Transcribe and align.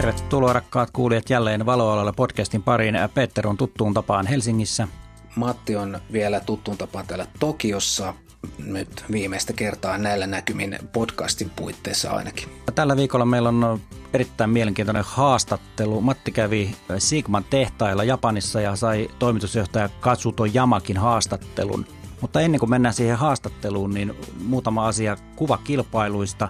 Tervetuloa 0.00 0.52
rakkaat 0.52 0.90
kuulijat 0.90 1.30
jälleen 1.30 1.66
Valoalalla 1.66 2.12
podcastin 2.12 2.62
pariin. 2.62 2.94
Peter 3.14 3.48
on 3.48 3.56
tuttuun 3.56 3.94
tapaan 3.94 4.26
Helsingissä. 4.26 4.88
Matti 5.36 5.76
on 5.76 6.00
vielä 6.12 6.40
tuttuun 6.40 6.78
tapaan 6.78 7.06
täällä 7.06 7.26
Tokiossa 7.40 8.14
nyt 8.58 9.04
viimeistä 9.12 9.52
kertaa 9.52 9.98
näillä 9.98 10.26
näkymin 10.26 10.78
podcastin 10.92 11.50
puitteissa 11.50 12.10
ainakin. 12.10 12.48
Tällä 12.74 12.96
viikolla 12.96 13.24
meillä 13.24 13.48
on 13.48 13.80
erittäin 14.12 14.50
mielenkiintoinen 14.50 15.04
haastattelu. 15.06 16.00
Matti 16.00 16.32
kävi 16.32 16.76
Sigman 16.98 17.44
tehtailla 17.50 18.04
Japanissa 18.04 18.60
ja 18.60 18.76
sai 18.76 19.08
toimitusjohtaja 19.18 19.88
Katsuto 20.00 20.44
Jamakin 20.44 20.96
haastattelun. 20.96 21.86
Mutta 22.20 22.40
ennen 22.40 22.60
kuin 22.60 22.70
mennään 22.70 22.94
siihen 22.94 23.18
haastatteluun, 23.18 23.94
niin 23.94 24.14
muutama 24.44 24.86
asia 24.86 25.16
kuvakilpailuista 25.36 26.48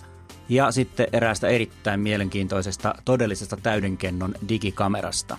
ja 0.50 0.70
sitten 0.70 1.06
eräästä 1.12 1.48
erittäin 1.48 2.00
mielenkiintoisesta 2.00 2.94
todellisesta 3.04 3.56
täydenkennon 3.56 4.34
digikamerasta. 4.48 5.38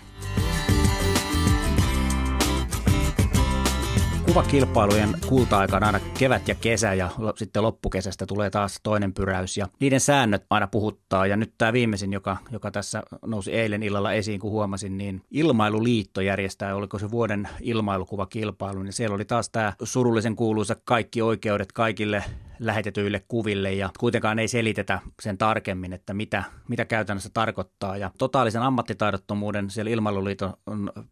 kuvakilpailujen 4.33 5.09
kulta-aika 5.27 5.77
on 5.77 5.83
aina 5.83 5.99
kevät 6.19 6.47
ja 6.47 6.55
kesä 6.55 6.93
ja 6.93 7.09
sitten 7.35 7.63
loppukesästä 7.63 8.25
tulee 8.25 8.49
taas 8.49 8.79
toinen 8.83 9.13
pyräys 9.13 9.57
ja 9.57 9.67
niiden 9.79 9.99
säännöt 9.99 10.45
aina 10.49 10.67
puhuttaa 10.67 11.27
ja 11.27 11.37
nyt 11.37 11.53
tämä 11.57 11.73
viimeisin, 11.73 12.13
joka, 12.13 12.37
joka 12.51 12.71
tässä 12.71 13.03
nousi 13.25 13.51
eilen 13.51 13.83
illalla 13.83 14.13
esiin, 14.13 14.39
kun 14.39 14.51
huomasin, 14.51 14.97
niin 14.97 15.21
Ilmailuliitto 15.31 16.21
järjestää, 16.21 16.75
oliko 16.75 16.99
se 16.99 17.11
vuoden 17.11 17.47
ilmailukuvakilpailu, 17.61 18.83
niin 18.83 18.93
siellä 18.93 19.15
oli 19.15 19.25
taas 19.25 19.49
tämä 19.49 19.73
surullisen 19.83 20.35
kuuluisa 20.35 20.75
kaikki 20.85 21.21
oikeudet 21.21 21.71
kaikille 21.71 22.23
lähetetyille 22.61 23.21
kuville 23.27 23.73
ja 23.73 23.89
kuitenkaan 23.99 24.39
ei 24.39 24.47
selitetä 24.47 24.99
sen 25.21 25.37
tarkemmin, 25.37 25.93
että 25.93 26.13
mitä, 26.13 26.43
mitä 26.67 26.85
käytännössä 26.85 27.29
tarkoittaa. 27.33 27.97
Ja 27.97 28.11
totaalisen 28.17 28.61
ammattitaidottomuuden 28.61 29.69
siellä 29.69 29.91
Ilmailuliiton 29.91 30.53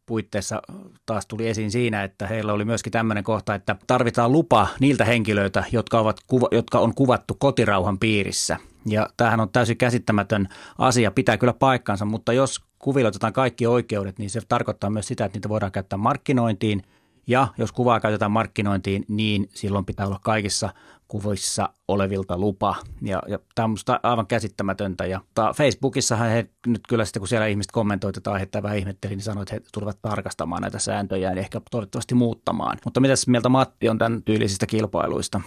puitteissa 0.05 0.61
taas 1.05 1.27
tuli 1.27 1.47
esiin 1.47 1.71
siinä, 1.71 2.03
että 2.03 2.27
heillä 2.27 2.53
oli 2.53 2.65
myöskin 2.65 2.91
tämmöinen 2.91 3.23
kohta, 3.23 3.55
että 3.55 3.75
tarvitaan 3.87 4.31
lupa 4.31 4.67
niiltä 4.79 5.05
henkilöiltä, 5.05 5.63
jotka, 5.71 5.99
ovat, 5.99 6.17
jotka 6.51 6.79
on 6.79 6.95
kuvattu 6.95 7.35
kotirauhan 7.39 7.99
piirissä. 7.99 8.57
Ja 8.85 9.09
tämähän 9.17 9.39
on 9.39 9.49
täysin 9.49 9.77
käsittämätön 9.77 10.47
asia, 10.77 11.11
pitää 11.11 11.37
kyllä 11.37 11.53
paikkansa, 11.53 12.05
mutta 12.05 12.33
jos 12.33 12.61
kuville 12.79 13.07
otetaan 13.07 13.33
kaikki 13.33 13.67
oikeudet, 13.67 14.19
niin 14.19 14.29
se 14.29 14.41
tarkoittaa 14.49 14.89
myös 14.89 15.07
sitä, 15.07 15.25
että 15.25 15.37
niitä 15.37 15.49
voidaan 15.49 15.71
käyttää 15.71 15.97
markkinointiin– 15.97 16.83
ja 17.29 17.47
jos 17.57 17.71
kuvaa 17.71 17.99
käytetään 17.99 18.31
markkinointiin, 18.31 19.05
niin 19.07 19.49
silloin 19.53 19.85
pitää 19.85 20.07
olla 20.07 20.19
kaikissa 20.23 20.69
kuvissa 21.07 21.69
olevilta 21.87 22.37
lupa. 22.37 22.75
Ja, 23.01 23.21
ja 23.27 23.39
tämä 23.55 23.63
on 23.63 23.69
minusta 23.69 23.99
aivan 24.03 24.27
käsittämätöntä. 24.27 25.05
Ja 25.05 25.21
Facebookissahan 25.55 26.29
he 26.29 26.49
nyt 26.67 26.81
kyllä 26.87 27.05
sitten, 27.05 27.19
kun 27.19 27.27
siellä 27.27 27.47
ihmiset 27.47 27.71
kommentoivat 27.71 28.15
tätä 28.15 28.31
aihetta 28.31 28.63
vähän 28.63 28.77
ihmetteli, 28.77 29.15
niin 29.15 29.23
sanoivat, 29.23 29.49
että 29.49 29.55
he 29.55 29.69
tulevat 29.73 30.01
tarkastamaan 30.01 30.61
näitä 30.61 30.79
sääntöjä 30.79 31.31
ja 31.31 31.39
ehkä 31.39 31.61
toivottavasti 31.71 32.15
muuttamaan. 32.15 32.77
Mutta 32.85 32.99
mitäs 32.99 33.27
mieltä 33.27 33.49
Matti 33.49 33.89
on 33.89 33.97
tämän 33.97 34.23
tyylisistä 34.23 34.65
kilpailuista? 34.65 35.41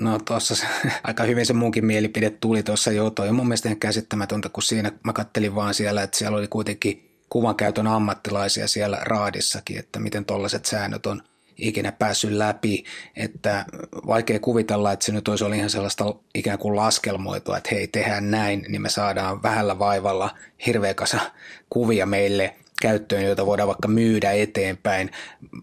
No 0.00 0.18
tuossa 0.18 0.66
aika 1.04 1.22
hyvin 1.22 1.46
se 1.46 1.52
munkin 1.52 1.86
mielipide 1.86 2.30
tuli 2.30 2.62
tuossa 2.62 2.92
jo. 2.92 3.10
Toi 3.10 3.28
on 3.28 3.34
mun 3.34 3.46
mielestä 3.46 3.68
ihan 3.68 3.80
käsittämätöntä, 3.80 4.48
kun 4.48 4.62
siinä 4.62 4.92
mä 5.04 5.12
kattelin 5.12 5.54
vaan 5.54 5.74
siellä, 5.74 6.02
että 6.02 6.18
siellä 6.18 6.38
oli 6.38 6.48
kuitenkin 6.48 7.13
kuvankäytön 7.34 7.86
ammattilaisia 7.86 8.68
siellä 8.68 8.98
raadissakin, 9.02 9.78
että 9.78 9.98
miten 9.98 10.24
tollaiset 10.24 10.64
säännöt 10.64 11.06
on 11.06 11.22
ikinä 11.56 11.92
päässyt 11.92 12.32
läpi, 12.32 12.84
että 13.16 13.64
vaikea 14.06 14.40
kuvitella, 14.40 14.92
että 14.92 15.04
se 15.04 15.12
nyt 15.12 15.28
olisi 15.28 15.44
ollut 15.44 15.58
ihan 15.58 15.70
sellaista 15.70 16.14
ikään 16.34 16.58
kuin 16.58 16.76
laskelmoitua, 16.76 17.56
että 17.56 17.70
hei, 17.72 17.88
tehdään 17.88 18.30
näin, 18.30 18.64
niin 18.68 18.82
me 18.82 18.88
saadaan 18.88 19.42
vähällä 19.42 19.78
vaivalla 19.78 20.30
hirveä 20.66 20.94
kasa 20.94 21.18
kuvia 21.70 22.06
meille 22.06 22.54
käyttöön, 22.82 23.24
joita 23.24 23.46
voidaan 23.46 23.68
vaikka 23.68 23.88
myydä 23.88 24.32
eteenpäin. 24.32 25.10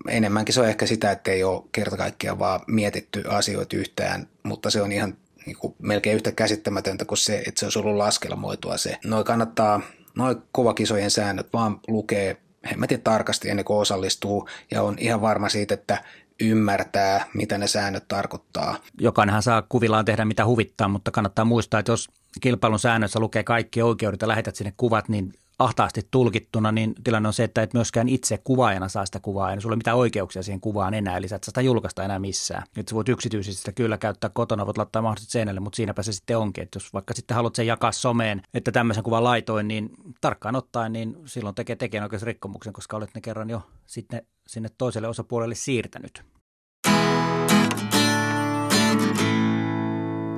Enemmänkin 0.08 0.54
se 0.54 0.62
on 0.62 0.70
ehkä 0.70 0.86
sitä, 0.86 1.12
että 1.12 1.32
ei 1.32 1.44
ole 1.44 1.64
kerta 1.72 1.98
kaikkiaan 1.98 2.40
vaan 2.40 2.60
mietitty 2.68 3.24
asioita 3.28 3.76
yhtään, 3.76 4.28
mutta 4.44 4.70
se 4.70 4.82
on 4.82 4.92
ihan 4.92 5.18
niin 5.46 5.58
kuin 5.58 5.76
melkein 5.82 6.16
yhtä 6.16 6.32
käsittämätöntä 6.32 7.06
kuin 7.06 7.18
se, 7.18 7.44
että 7.48 7.60
se 7.60 7.66
olisi 7.66 7.80
ollut 7.80 7.98
laskelmoitua 7.98 8.78
se. 8.78 8.98
Noi 9.04 9.24
kannattaa 9.24 9.82
noin 10.18 10.38
kovakisojen 10.52 11.12
säännöt 11.12 11.54
vaan 11.54 11.80
lukee 11.88 12.38
hemmetin 12.70 13.02
tarkasti 13.02 13.50
ennen 13.50 13.66
kuin 13.66 13.78
osallistuu 13.78 14.50
ja 14.72 14.84
on 14.84 14.96
ihan 15.00 15.22
varma 15.22 15.50
siitä, 15.50 15.74
että 15.74 16.04
ymmärtää, 16.42 17.26
mitä 17.34 17.58
ne 17.58 17.68
säännöt 17.68 18.08
tarkoittaa. 18.08 18.78
Jokainenhan 19.00 19.44
saa 19.44 19.62
kuvillaan 19.70 20.06
tehdä 20.06 20.26
mitä 20.26 20.46
huvittaa, 20.46 20.88
mutta 20.88 21.12
kannattaa 21.12 21.46
muistaa, 21.46 21.80
että 21.80 21.92
jos 21.92 22.10
kilpailun 22.42 22.80
säännöissä 22.80 23.20
lukee 23.20 23.44
kaikki 23.44 23.82
oikeudet 23.82 24.22
ja 24.22 24.28
lähetät 24.28 24.56
sinne 24.56 24.74
kuvat, 24.78 25.10
niin 25.10 25.34
ahtaasti 25.64 26.08
tulkittuna, 26.12 26.72
niin 26.72 26.96
tilanne 27.04 27.28
on 27.28 27.34
se, 27.34 27.44
että 27.44 27.62
et 27.62 27.74
myöskään 27.74 28.10
itse 28.10 28.38
kuvaajana 28.44 28.90
saa 28.90 29.06
sitä 29.06 29.20
kuvaa, 29.20 29.54
ja 29.54 29.62
sulla 29.62 29.74
ei 29.74 29.78
mitään 29.78 29.98
oikeuksia 29.98 30.44
siihen 30.44 30.62
kuvaan 30.62 30.94
enää, 30.94 31.18
eli 31.18 31.28
sä 31.28 31.36
et 31.36 31.44
saa 31.44 31.52
sitä 31.52 31.62
julkaista 31.62 32.04
enää 32.04 32.20
missään. 32.20 32.64
Nyt 32.76 32.88
sä 32.88 32.96
voit 32.96 33.10
yksityisesti 33.10 33.74
kyllä 33.74 33.98
käyttää 33.98 34.30
kotona, 34.34 34.66
voit 34.66 34.78
laittaa 34.78 35.02
mahdollisesti 35.02 35.32
seinälle, 35.32 35.60
mutta 35.60 35.76
siinäpä 35.76 36.04
se 36.04 36.14
sitten 36.14 36.38
onkin, 36.38 36.64
että 36.64 36.78
jos 36.78 36.94
vaikka 36.94 37.14
sitten 37.14 37.36
haluat 37.36 37.56
sen 37.56 37.68
jakaa 37.68 37.92
someen, 37.92 38.42
että 38.54 38.72
tämmöisen 38.72 39.04
kuvan 39.04 39.24
laitoin, 39.24 39.68
niin 39.68 39.90
tarkkaan 40.22 40.56
ottaen, 40.56 40.94
niin 40.94 41.18
silloin 41.26 41.56
tekee 41.56 41.76
tekijänoikeusrikkomuksen, 41.76 42.74
koska 42.74 42.98
olet 42.98 43.10
ne 43.16 43.22
kerran 43.22 43.50
jo 43.50 43.62
sitten 43.86 44.22
sinne 44.48 44.70
toiselle 44.78 45.08
osapuolelle 45.08 45.56
siirtänyt. 45.56 46.24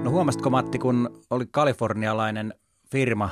No 0.04 0.12
huomasitko 0.12 0.50
Matti, 0.50 0.80
kun 0.80 1.22
oli 1.30 1.46
kalifornialainen 1.52 2.54
firma 2.92 3.30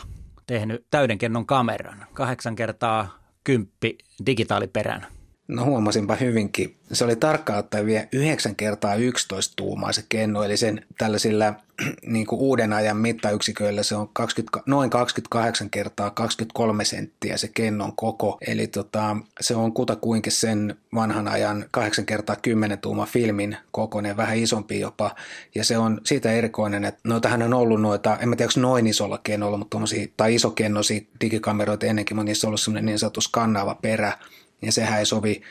tehnyt 0.52 0.86
täydenkennon 0.90 1.46
kameran, 1.46 2.06
kahdeksan 2.14 2.56
kertaa 2.56 3.20
kymppi 3.44 3.98
digitaaliperän. 4.26 5.08
No 5.52 5.66
huomasinpa 5.66 6.16
hyvinkin. 6.16 6.76
Se 6.94 7.04
oli 7.04 7.16
tarkkaan 7.16 7.60
ottaen 7.60 7.86
vielä 7.86 8.08
9 8.12 8.56
kertaa 8.56 8.96
11 8.96 9.54
tuumaa 9.56 9.92
se 9.92 10.04
kenno, 10.10 10.44
eli 10.44 10.58
sen 10.58 10.86
tällaisilla 10.98 11.54
niin 12.06 12.26
kuin 12.26 12.40
uuden 12.40 12.74
ajan 12.74 12.98
mittayksiköillä 12.98 13.84
se 13.84 13.96
on 13.96 14.10
20, 14.14 14.60
noin 14.66 14.90
28 14.90 15.70
kertaa 15.70 16.10
23 16.10 16.86
senttiä 16.86 17.38
se 17.38 17.48
kennon 17.48 17.96
koko. 17.96 18.38
Eli 18.48 18.68
tota, 18.68 19.18
se 19.42 19.56
on 19.56 19.74
kutakuinkin 19.74 20.32
sen 20.32 20.76
vanhan 20.96 21.28
ajan 21.28 21.66
8 21.72 22.06
kertaa 22.06 22.36
10 22.36 22.80
tuuma 22.80 23.06
filmin 23.06 23.58
kokoinen, 23.72 24.18
vähän 24.18 24.38
isompi 24.38 24.80
jopa. 24.80 25.16
Ja 25.56 25.64
se 25.64 25.78
on 25.78 26.02
siitä 26.06 26.32
erikoinen, 26.32 26.86
että 26.86 27.02
noitahan 27.04 27.44
on 27.44 27.54
ollut 27.54 27.82
noita, 27.82 28.18
en 28.22 28.30
mä 28.30 28.36
tiedä 28.36 28.50
onko 28.56 28.68
noin 28.68 28.88
isolla 28.88 29.20
kennolla, 29.24 29.58
mutta 29.58 29.78
tai 30.18 30.36
isokennosia 30.36 31.02
digikameroita 31.22 31.86
ennenkin, 31.86 32.18
mutta 32.18 32.26
niissä 32.26 32.48
on 32.48 32.50
ollut 32.50 32.62
semmoinen 32.62 32.86
niin 32.86 33.00
sanottu 33.00 33.22
skannaava 33.22 33.76
perä, 33.76 34.18
ja 34.62 34.72
sehän 34.72 35.00
ei 35.00 35.06
sovi 35.06 35.42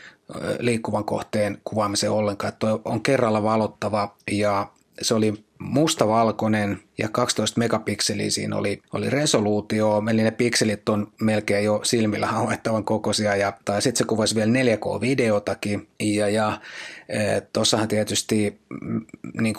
liikkuvan 0.59 1.05
kohteen 1.05 1.59
kuvaamiseen 1.65 2.13
ollenkaan. 2.13 2.53
Että 2.53 2.67
on 2.85 3.03
kerralla 3.03 3.43
valottava 3.43 4.17
ja 4.31 4.67
se 5.03 5.15
oli 5.15 5.35
mustavalkoinen 5.59 6.83
ja 6.99 7.09
12 7.09 7.59
megapikseliä 7.59 8.31
siinä 8.31 8.57
oli, 8.57 8.83
oli 8.93 9.11
resoluutio, 9.11 10.03
eli 10.11 10.23
ne 10.23 10.31
pikselit 10.31 10.89
on 10.89 11.13
melkein 11.21 11.65
jo 11.65 11.81
silmillä 11.83 12.27
havattavan 12.27 12.85
kokoisia, 12.85 13.37
ja, 13.37 13.53
tai 13.65 13.83
sitten 13.83 13.99
se 13.99 14.05
kuvasi 14.05 14.35
vielä 14.35 14.53
4K-videotakin, 14.53 15.89
ja, 16.01 16.29
ja 16.29 16.61
e, 17.09 17.41
tuossahan 17.53 17.89
tietysti 17.89 18.61
mm, 18.83 19.07
niin 19.41 19.55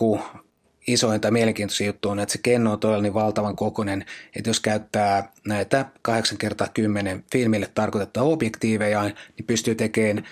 isoin 0.87 1.21
tai 1.21 1.31
mielenkiintoisin 1.31 1.87
juttu 1.87 2.09
on, 2.09 2.19
että 2.19 2.33
se 2.33 2.39
kenno 2.43 2.71
on 2.71 2.79
todella 2.79 3.01
niin 3.01 3.13
valtavan 3.13 3.55
kokoinen, 3.55 4.05
että 4.35 4.49
jos 4.49 4.59
käyttää 4.59 5.31
näitä 5.47 5.85
8 6.01 6.37
kertaa 6.37 6.67
10 6.67 7.23
filmille 7.31 7.69
tarkoitettua 7.73 8.23
objektiiveja, 8.23 9.03
niin 9.03 9.47
pystyy 9.47 9.75
tekemään 9.75 10.27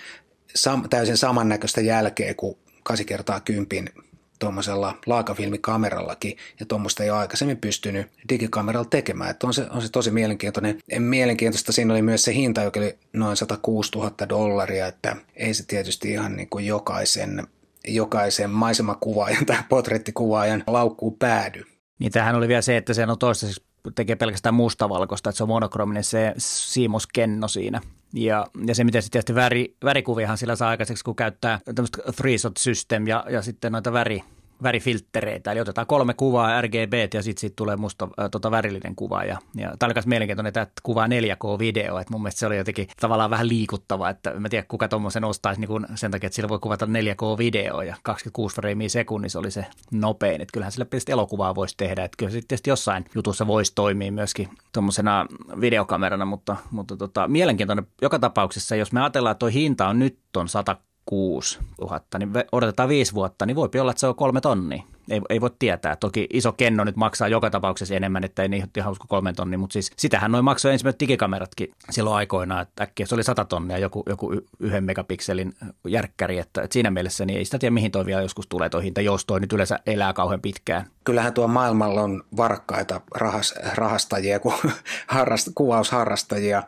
sam- 0.58 0.88
täysin 0.90 1.18
samannäköistä 1.18 1.82
jälkeä 1.82 2.34
kuin 2.34 2.58
8 2.84 3.06
kertaa 3.06 3.40
10 3.40 3.94
tuommoisella 4.40 4.98
laakafilmikamerallakin, 5.06 6.38
ja 6.60 6.66
tuommoista 6.66 7.04
ei 7.04 7.10
ole 7.10 7.20
aikaisemmin 7.20 7.58
pystynyt 7.58 8.08
digikameralla 8.30 8.90
tekemään. 8.90 9.30
Että 9.30 9.48
on, 9.48 9.54
se, 9.54 9.68
on 9.70 9.82
se 9.82 9.90
tosi 9.90 10.12
mielenkiintoinen. 10.12 10.80
Mielenkiintoista 11.00 11.72
siinä 11.72 11.94
oli 11.94 12.02
myös 12.02 12.24
se 12.24 12.34
hinta, 12.34 12.64
joka 12.64 12.80
oli 12.80 12.98
noin 13.14 13.38
106 13.38 13.92
000 13.96 14.12
dollaria, 14.30 14.88
että 14.88 15.16
ei 15.36 15.54
se 15.54 15.66
tietysti 15.66 16.12
ihan 16.12 16.36
niin 16.36 16.50
kuin 16.50 16.66
jokaisen 16.66 17.48
jokaisen 17.96 18.50
maisemakuvaajan 18.50 19.46
tai 19.46 19.58
portrettikuvaajan 19.70 20.64
laukkuun 20.68 21.18
päädy. 21.18 21.64
Niin 22.00 22.12
tähän 22.12 22.36
oli 22.36 22.48
vielä 22.48 22.62
se, 22.62 22.78
että 22.78 22.94
se 22.94 23.06
on 23.06 23.20
toistaiseksi 23.20 23.70
tekee 23.96 24.16
pelkästään 24.16 24.56
mustavalkoista, 24.56 25.30
että 25.30 25.38
se 25.38 25.44
on 25.44 25.50
monokrominen 25.50 26.04
se 26.04 26.34
siimoskenno 26.38 27.48
siinä. 27.48 27.82
Ja, 28.14 28.48
ja 28.68 28.76
se, 28.76 28.84
miten 28.84 29.02
sitten 29.02 29.12
tietysti 29.12 29.36
väri, 29.36 29.76
värikuviahan 29.84 30.38
sillä 30.38 30.56
saa 30.56 30.70
aikaiseksi, 30.70 31.04
kun 31.04 31.16
käyttää 31.16 31.60
tämmöistä 31.76 31.98
three 32.16 32.38
shot 32.38 32.58
system 32.58 33.08
ja, 33.08 33.26
ja 33.30 33.42
sitten 33.42 33.72
noita 33.72 33.94
väri, 33.94 34.24
värifilttereitä. 34.64 35.52
Eli 35.52 35.60
otetaan 35.60 35.88
kolme 35.88 36.14
kuvaa, 36.14 36.62
RGB, 36.62 36.94
ja 37.14 37.24
sitten 37.24 37.42
sit 37.42 37.56
tulee 37.56 37.76
musta 37.76 38.08
äh, 38.20 38.30
tota 38.32 38.52
värillinen 38.52 38.96
kuva. 38.96 39.24
Ja, 39.24 39.38
ja 39.56 39.74
tämä 39.80 39.92
oli 39.96 40.02
mielenkiintoinen, 40.06 40.50
että 40.50 40.68
kuvaa 40.84 41.08
4K-video. 41.08 42.02
Et 42.02 42.10
mun 42.10 42.22
mielestä 42.22 42.40
se 42.40 42.48
oli 42.48 42.58
jotenkin 42.58 42.88
tavallaan 43.00 43.30
vähän 43.30 43.48
liikuttava, 43.48 44.10
että 44.10 44.34
mä 44.40 44.50
tiedän 44.50 44.68
kuka 44.68 44.88
tuommoisen 44.88 45.24
ostaisi 45.24 45.62
niin 45.62 45.68
kun 45.68 45.88
sen 45.96 46.12
takia, 46.12 46.28
että 46.28 46.36
sillä 46.36 46.50
voi 46.50 46.60
kuvata 46.60 46.86
4K-video 46.86 47.82
ja 47.82 47.96
26 48.04 48.56
freimiä 48.56 48.90
sekunnissa 48.90 49.40
oli 49.40 49.52
se 49.52 49.66
nopein. 49.92 50.42
Että 50.42 50.54
kyllähän 50.54 50.72
sillä 50.72 50.86
tietysti 50.86 51.12
elokuvaa 51.12 51.56
voisi 51.56 51.78
tehdä. 51.78 52.04
Että 52.04 52.16
kyllä 52.18 52.32
se 52.32 52.42
tietysti 52.48 52.70
jossain 52.70 53.06
jutussa 53.16 53.48
voisi 53.48 53.72
toimia 53.76 54.12
myöskin 54.12 54.50
tuommoisena 54.74 55.26
videokamerana, 55.62 56.26
mutta, 56.26 56.56
mutta 56.72 56.98
tota, 56.98 57.28
mielenkiintoinen 57.28 57.88
joka 58.02 58.20
tapauksessa, 58.20 58.76
jos 58.76 58.92
me 58.92 59.02
ajatellaan, 59.02 59.32
että 59.32 59.40
tuo 59.40 59.50
hinta 59.50 59.88
on 59.88 60.00
nyt 60.00 60.20
on 60.38 60.50
100 60.50 60.76
6 61.10 61.60
000, 61.82 62.02
niin 62.20 62.34
odotetaan 62.52 62.90
viisi 62.90 63.14
vuotta, 63.14 63.46
niin 63.46 63.56
voi 63.56 63.70
olla, 63.82 63.92
että 63.92 64.00
se 64.00 64.08
on 64.08 64.16
kolme 64.16 64.42
tonnia. 64.42 64.84
Ei, 65.10 65.22
ei 65.30 65.42
voi 65.42 65.50
tietää. 65.60 65.96
Toki 65.96 66.28
iso 66.34 66.52
kenno 66.52 66.84
nyt 66.84 66.96
maksaa 66.96 67.28
joka 67.28 67.50
tapauksessa 67.50 67.96
enemmän, 67.96 68.24
että 68.24 68.42
ei 68.42 68.50
niin 68.50 68.70
ihan 68.78 68.96
kuin 68.98 69.08
kolme 69.08 69.34
tonnia, 69.34 69.60
mutta 69.60 69.74
siis 69.74 69.92
sitähän 69.98 70.32
noin 70.32 70.46
maksoi 70.46 70.72
ensimmäiset 70.72 71.00
digikameratkin 71.00 71.72
silloin 71.90 72.16
aikoinaan, 72.16 72.62
että 72.62 72.84
äkkiä 72.84 73.06
se 73.06 73.16
oli 73.16 73.24
100 73.24 73.46
tonnia 73.46 73.78
joku, 73.78 74.04
joku 74.10 74.42
yhden 74.60 74.84
megapikselin 74.84 75.54
järkkäri, 75.88 76.40
että, 76.40 76.62
että 76.62 76.74
siinä 76.74 76.92
mielessä 76.92 77.26
niin 77.26 77.38
ei 77.38 77.46
sitä 77.46 77.60
tiedä 77.60 77.74
mihin 77.74 77.92
toi 77.92 78.06
vielä 78.06 78.22
joskus 78.22 78.48
tulee 78.48 78.70
toi 78.70 78.84
hinta, 78.84 79.02
jos 79.02 79.26
toi 79.26 79.40
nyt 79.40 79.54
yleensä 79.54 79.80
elää 79.86 80.14
kauhean 80.14 80.42
pitkään. 80.42 80.86
Kyllähän 81.04 81.34
tuo 81.34 81.48
maailmalla 81.48 82.02
on 82.02 82.24
varakkaita 82.38 83.02
rahas, 83.16 83.54
rahastajia, 83.74 84.40
harrast, 85.08 85.48
kuvausharrastajia, 85.56 86.64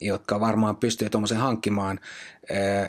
jotka 0.00 0.40
varmaan 0.40 0.76
pystyy 0.76 1.10
tuommoisen 1.10 1.38
hankkimaan. 1.38 2.00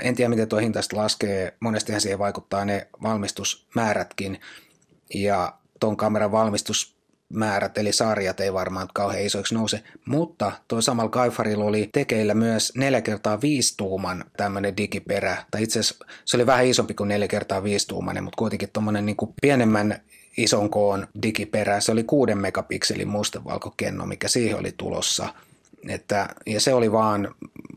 En 0.01 0.15
tiedä, 0.15 0.29
miten 0.29 0.47
tuo 0.47 0.59
hinta 0.59 0.79
laskee. 0.93 1.53
Monestihan 1.59 2.01
siihen 2.01 2.19
vaikuttaa 2.19 2.65
ne 2.65 2.87
valmistusmäärätkin. 3.03 4.41
Ja 5.13 5.53
tuon 5.79 5.97
kameran 5.97 6.31
valmistusmäärät, 6.31 7.77
eli 7.77 7.93
sarjat 7.93 8.39
ei 8.39 8.53
varmaan 8.53 8.87
kauhean 8.93 9.25
isoiksi 9.25 9.55
nouse. 9.55 9.83
Mutta 10.05 10.51
tuo 10.67 10.81
samalla 10.81 11.09
Kaifarilla 11.09 11.65
oli 11.65 11.89
tekeillä 11.91 12.33
myös 12.33 12.73
4 12.75 13.01
kertaa 13.01 13.41
5 13.41 13.73
tuuman 13.77 14.25
tämmöinen 14.37 14.77
digiperä. 14.77 15.37
Tai 15.51 15.63
itse 15.63 15.79
asiassa 15.79 16.05
se 16.25 16.37
oli 16.37 16.45
vähän 16.45 16.65
isompi 16.65 16.93
kuin 16.93 17.07
4 17.07 17.27
kertaa 17.27 17.63
5 17.63 17.87
tuumainen, 17.87 18.23
mutta 18.23 18.37
kuitenkin 18.37 18.69
tuommoinen 18.73 19.05
niin 19.05 19.17
pienemmän 19.41 20.01
ison 20.37 20.69
koon 20.69 21.07
digiperä. 21.21 21.79
Se 21.79 21.91
oli 21.91 22.03
6 22.03 22.35
megapikselin 22.35 23.07
mustavalkokenno, 23.07 24.05
mikä 24.05 24.27
siihen 24.27 24.59
oli 24.59 24.73
tulossa– 24.77 25.29
että, 25.89 26.27
ja 26.45 26.59
se 26.59 26.73
oli 26.73 26.91
vaan, 26.91 27.35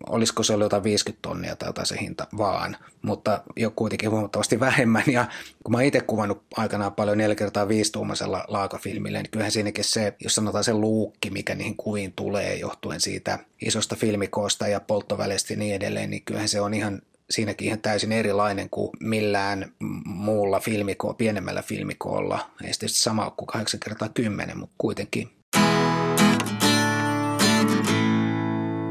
olisiko 0.09 0.43
se 0.43 0.53
ollut 0.53 0.65
jotain 0.65 0.85
50 0.85 1.23
tonnia 1.23 1.57
tai 1.57 1.69
jotain 1.69 1.87
se 1.87 2.01
hinta 2.01 2.27
vaan, 2.39 2.77
mutta 3.03 3.43
jo 3.57 3.71
kuitenkin 3.71 4.11
huomattavasti 4.11 4.61
vähemmän. 4.61 5.03
Ja 5.07 5.27
kun 5.65 5.73
mä 5.73 5.77
oon 5.77 5.85
itse 5.85 6.01
kuvannut 6.01 6.43
aikanaan 6.57 6.93
paljon 6.93 7.19
4 7.19 7.35
kertaa 7.35 7.69
5 7.69 7.93
tuumaisella 7.93 8.45
laakafilmillä, 8.49 9.23
niin 9.23 9.31
kyllähän 9.31 9.53
siinäkin 9.53 9.85
se, 9.85 10.15
jos 10.21 10.35
sanotaan 10.35 10.65
se 10.65 10.75
luukki, 10.75 11.31
mikä 11.31 11.55
niihin 11.55 11.77
kuviin 11.77 12.13
tulee 12.13 12.57
johtuen 12.57 13.01
siitä 13.01 13.39
isosta 13.63 13.97
filmikoosta 13.97 14.69
ja 14.69 14.81
polttovälestä 14.81 15.53
ja 15.53 15.59
niin 15.59 15.75
edelleen, 15.75 16.11
niin 16.11 16.23
kyllähän 16.25 16.49
se 16.49 16.61
on 16.61 16.75
ihan 16.75 17.03
siinäkin 17.31 17.67
ihan 17.67 17.81
täysin 17.81 18.13
erilainen 18.13 18.71
kuin 18.71 18.91
millään 19.01 19.73
muulla 20.05 20.61
filmiko, 20.61 21.15
pienemmällä 21.15 21.63
filmikoolla. 21.63 22.51
Ei 22.65 22.73
sitten 22.73 22.89
sama 22.89 23.31
kuin 23.31 23.47
8 23.47 23.81
kertaa 23.81 24.09
10, 24.09 24.59
mutta 24.59 24.75
kuitenkin 24.79 25.31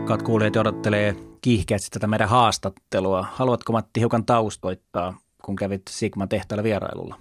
rakkaat 0.09 0.25
kuulijat 0.25 0.55
odottelee 0.55 1.15
kiihkeästi 1.41 1.89
tätä 1.91 2.07
meidän 2.07 2.29
haastattelua. 2.29 3.27
Haluatko 3.31 3.73
Matti 3.73 3.99
hiukan 3.99 4.25
taustoittaa, 4.25 5.19
kun 5.43 5.55
kävit 5.55 5.81
Sigma 5.89 6.27
tehtailla 6.27 6.63
vierailulla? 6.63 7.15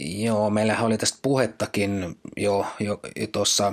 Joo, 0.00 0.50
meillähän 0.50 0.86
oli 0.86 0.98
tästä 0.98 1.18
puhettakin 1.22 2.18
jo, 2.36 2.66
jo, 2.80 3.00
jo 3.16 3.26
tuossa 3.26 3.72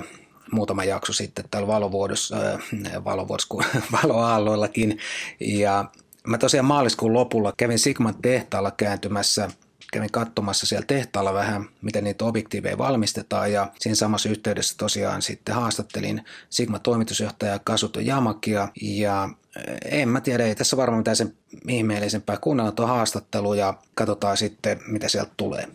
muutama 0.52 0.84
jakso 0.84 1.12
sitten 1.12 1.44
täällä 1.50 1.66
valovuodossa, 1.66 2.36
äh, 2.36 3.04
valovuodossa 3.04 3.54
valoaalloillakin. 4.02 4.98
Ja 5.40 5.84
mä 6.26 6.38
tosiaan 6.38 6.66
maaliskuun 6.66 7.12
lopulla 7.12 7.52
kävin 7.56 7.78
Sigman 7.78 8.14
tehtaalla 8.22 8.70
kääntymässä– 8.70 9.50
kävin 9.92 10.12
katsomassa 10.12 10.66
siellä 10.66 10.86
tehtaalla 10.86 11.34
vähän, 11.34 11.68
miten 11.82 12.04
niitä 12.04 12.24
objektiiveja 12.24 12.78
valmistetaan 12.78 13.52
ja 13.52 13.72
siinä 13.80 13.94
samassa 13.94 14.28
yhteydessä 14.28 14.74
tosiaan 14.78 15.22
sitten 15.22 15.54
haastattelin 15.54 16.24
Sigma-toimitusjohtaja 16.50 17.58
Kasuto 17.64 18.00
Jamakia 18.00 18.68
ja 18.82 19.28
eh, 19.56 20.00
en 20.00 20.08
mä 20.08 20.20
tiedä, 20.20 20.44
ei 20.44 20.54
tässä 20.54 20.76
varmaan 20.76 21.00
mitään 21.00 21.16
sen 21.16 21.36
ihmeellisempää. 21.68 22.36
Kuunnella 22.36 22.72
tuon 22.72 22.88
haastattelu 22.88 23.54
ja 23.54 23.74
katsotaan 23.94 24.36
sitten, 24.36 24.80
mitä 24.86 25.08
sieltä 25.08 25.32
tulee. 25.36 25.68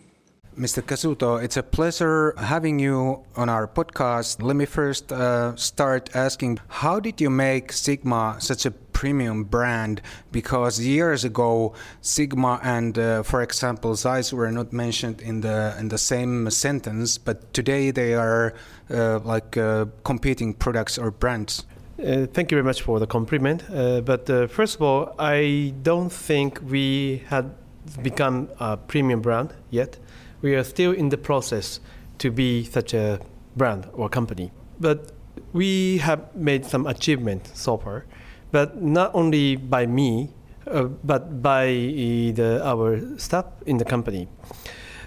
Mr. 0.58 0.82
Kazuto, 0.82 1.40
it's 1.40 1.56
a 1.56 1.62
pleasure 1.62 2.34
having 2.36 2.80
you 2.80 3.24
on 3.36 3.48
our 3.48 3.68
podcast. 3.68 4.42
Let 4.42 4.56
me 4.56 4.64
first 4.64 5.12
uh, 5.12 5.54
start 5.54 6.10
asking 6.16 6.58
how 6.66 6.98
did 6.98 7.20
you 7.20 7.30
make 7.30 7.70
Sigma 7.70 8.38
such 8.40 8.66
a 8.66 8.72
premium 8.72 9.44
brand 9.44 10.02
because 10.32 10.80
years 10.80 11.22
ago 11.22 11.74
Sigma 12.00 12.58
and 12.64 12.98
uh, 12.98 13.22
for 13.22 13.40
example 13.40 13.94
Zeiss 13.94 14.32
were 14.32 14.50
not 14.50 14.72
mentioned 14.72 15.20
in 15.20 15.42
the 15.42 15.76
in 15.78 15.90
the 15.90 15.98
same 15.98 16.50
sentence 16.50 17.18
but 17.18 17.54
today 17.54 17.92
they 17.92 18.14
are 18.14 18.52
uh, 18.90 19.20
like 19.20 19.56
uh, 19.56 19.84
competing 20.02 20.52
products 20.52 20.98
or 20.98 21.12
brands 21.12 21.64
uh, 22.00 22.26
thank 22.26 22.50
you 22.50 22.56
very 22.56 22.64
much 22.64 22.82
for 22.82 22.98
the 22.98 23.06
compliment 23.06 23.62
uh, 23.70 24.00
but 24.00 24.28
uh, 24.28 24.48
first 24.48 24.74
of 24.74 24.82
all 24.82 25.14
I 25.20 25.72
don't 25.84 26.10
think 26.10 26.58
we 26.68 27.22
had 27.28 27.54
become 28.02 28.48
a 28.58 28.76
premium 28.76 29.20
brand 29.20 29.54
yet 29.70 29.96
we 30.42 30.54
are 30.54 30.64
still 30.64 30.92
in 30.92 31.08
the 31.08 31.18
process 31.18 31.80
to 32.18 32.30
be 32.30 32.64
such 32.64 32.94
a 32.94 33.20
brand 33.56 33.88
or 33.92 34.08
company 34.08 34.50
but 34.80 35.12
we 35.52 35.98
have 35.98 36.34
made 36.34 36.64
some 36.64 36.86
achievement 36.86 37.50
so 37.54 37.76
far 37.76 38.04
but 38.50 38.80
not 38.82 39.10
only 39.14 39.56
by 39.56 39.86
me, 39.86 40.30
uh, 40.66 40.84
but 40.84 41.42
by 41.42 41.66
the, 41.66 42.60
our 42.64 43.00
staff 43.18 43.46
in 43.66 43.78
the 43.78 43.84
company. 43.84 44.28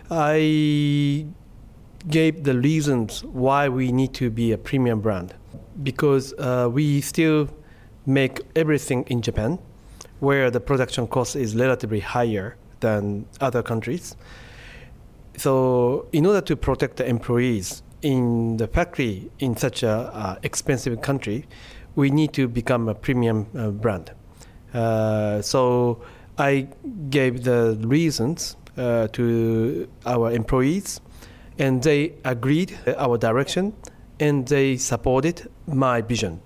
I 0.10 1.26
gave 2.08 2.44
the 2.44 2.58
reasons 2.58 3.24
why 3.24 3.70
we 3.70 3.92
need 3.92 4.14
to 4.16 4.30
be 4.30 4.52
a 4.52 4.58
premium 4.58 5.02
brand 5.02 5.34
because 5.84 6.34
uh, 6.34 6.70
we 6.72 7.02
still 7.02 7.50
make 8.06 8.42
everything 8.56 9.04
in 9.08 9.22
Japan, 9.22 9.60
where 10.20 10.52
the 10.52 10.60
production 10.60 11.08
cost 11.08 11.36
is 11.36 11.56
relatively 11.56 12.00
higher 12.00 12.58
than 12.80 13.26
other 13.40 13.64
countries. 13.64 14.16
So, 15.38 16.08
in 16.12 16.26
order 16.26 16.42
to 16.42 16.56
protect 16.56 16.98
the 16.98 17.08
employees 17.08 17.84
in 18.02 18.58
the 18.58 18.68
factory 18.68 19.32
in 19.40 19.56
such 19.56 19.84
a 19.84 19.90
uh, 19.90 20.36
expensive 20.44 21.02
country, 21.02 21.46
we 21.96 22.10
need 22.10 22.34
to 22.34 22.48
become 22.48 22.90
a 22.90 22.96
premium 22.96 23.48
uh, 23.58 23.70
brand. 23.70 24.12
Uh, 24.74 25.42
so 25.42 26.02
I 26.38 26.68
gave 27.10 27.44
the 27.44 27.78
reasons 27.82 28.56
uh, 28.78 29.08
to 29.10 29.88
our 30.06 30.32
employees, 30.32 31.02
and 31.60 31.84
they 31.84 32.14
agreed 32.24 32.78
our 32.98 33.18
direction, 33.18 33.74
and 34.20 34.48
they 34.48 34.78
supported 34.78 35.50
my 35.68 36.02
vision. 36.02 36.42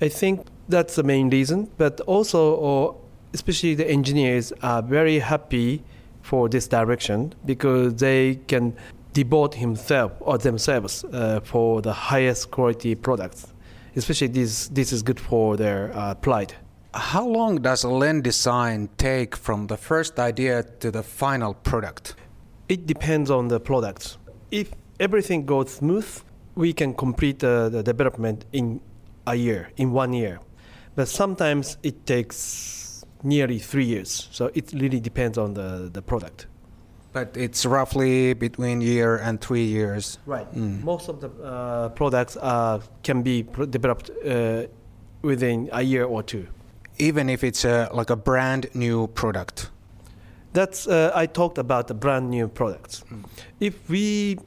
I 0.00 0.08
think 0.08 0.46
that's 0.68 0.96
the 0.96 1.02
main 1.02 1.28
reason, 1.28 1.70
but 1.76 2.00
also, 2.02 2.96
especially 3.34 3.74
the 3.74 3.88
engineers 3.88 4.52
are 4.62 4.82
very 4.82 5.18
happy 5.18 5.82
for 6.28 6.48
this 6.48 6.66
direction 6.68 7.18
because 7.44 7.94
they 7.96 8.22
can 8.46 8.64
devote 9.12 9.54
himself 9.54 10.12
or 10.20 10.38
themselves 10.38 11.04
uh, 11.04 11.40
for 11.50 11.82
the 11.82 11.92
highest 11.92 12.50
quality 12.50 12.94
products 12.94 13.40
especially 13.98 14.28
this 14.28 14.68
this 14.68 14.92
is 14.92 15.02
good 15.02 15.20
for 15.20 15.56
their 15.56 15.92
uh, 15.94 16.14
plight. 16.14 16.54
How 16.94 17.26
long 17.26 17.60
does 17.60 17.84
a 17.84 17.88
lens 17.88 18.22
design 18.22 18.88
take 18.96 19.36
from 19.36 19.66
the 19.66 19.76
first 19.76 20.18
idea 20.18 20.62
to 20.80 20.90
the 20.90 21.02
final 21.02 21.54
product? 21.54 22.14
It 22.68 22.86
depends 22.86 23.30
on 23.30 23.48
the 23.48 23.60
product. 23.60 24.16
If 24.50 24.72
everything 24.98 25.44
goes 25.44 25.74
smooth, 25.74 26.08
we 26.54 26.72
can 26.72 26.94
complete 26.94 27.44
uh, 27.44 27.68
the 27.68 27.82
development 27.82 28.46
in 28.52 28.80
a 29.26 29.34
year, 29.34 29.70
in 29.76 29.92
one 29.92 30.12
year. 30.12 30.40
But 30.94 31.08
sometimes 31.08 31.76
it 31.82 32.06
takes 32.06 32.87
nearly 33.22 33.58
three 33.58 33.84
years. 33.84 34.28
So 34.30 34.50
it 34.54 34.72
really 34.72 35.00
depends 35.00 35.38
on 35.38 35.54
the, 35.54 35.90
the 35.92 36.02
product. 36.02 36.46
But 37.12 37.36
it's 37.36 37.64
roughly 37.64 38.34
between 38.34 38.80
year 38.80 39.16
and 39.16 39.40
three 39.40 39.64
years. 39.64 40.18
Right. 40.26 40.52
Mm. 40.54 40.84
Most 40.84 41.08
of 41.08 41.20
the 41.20 41.30
uh, 41.42 41.88
products 41.90 42.36
uh, 42.36 42.80
can 43.02 43.22
be 43.22 43.46
developed 43.70 44.10
uh, 44.10 44.64
within 45.22 45.68
a 45.72 45.82
year 45.82 46.04
or 46.04 46.22
two. 46.22 46.46
Even 46.98 47.30
if 47.30 47.42
it's 47.44 47.64
a, 47.64 47.88
like 47.92 48.10
a 48.10 48.16
brand 48.16 48.68
new 48.74 49.06
product. 49.08 49.70
That's 50.52 50.86
uh, 50.86 51.12
I 51.14 51.26
talked 51.26 51.58
about 51.58 51.88
the 51.88 51.94
brand 51.94 52.30
new 52.30 52.48
products. 52.48 53.04
Mm. 53.10 53.24
If 53.60 53.88
we 53.88 54.38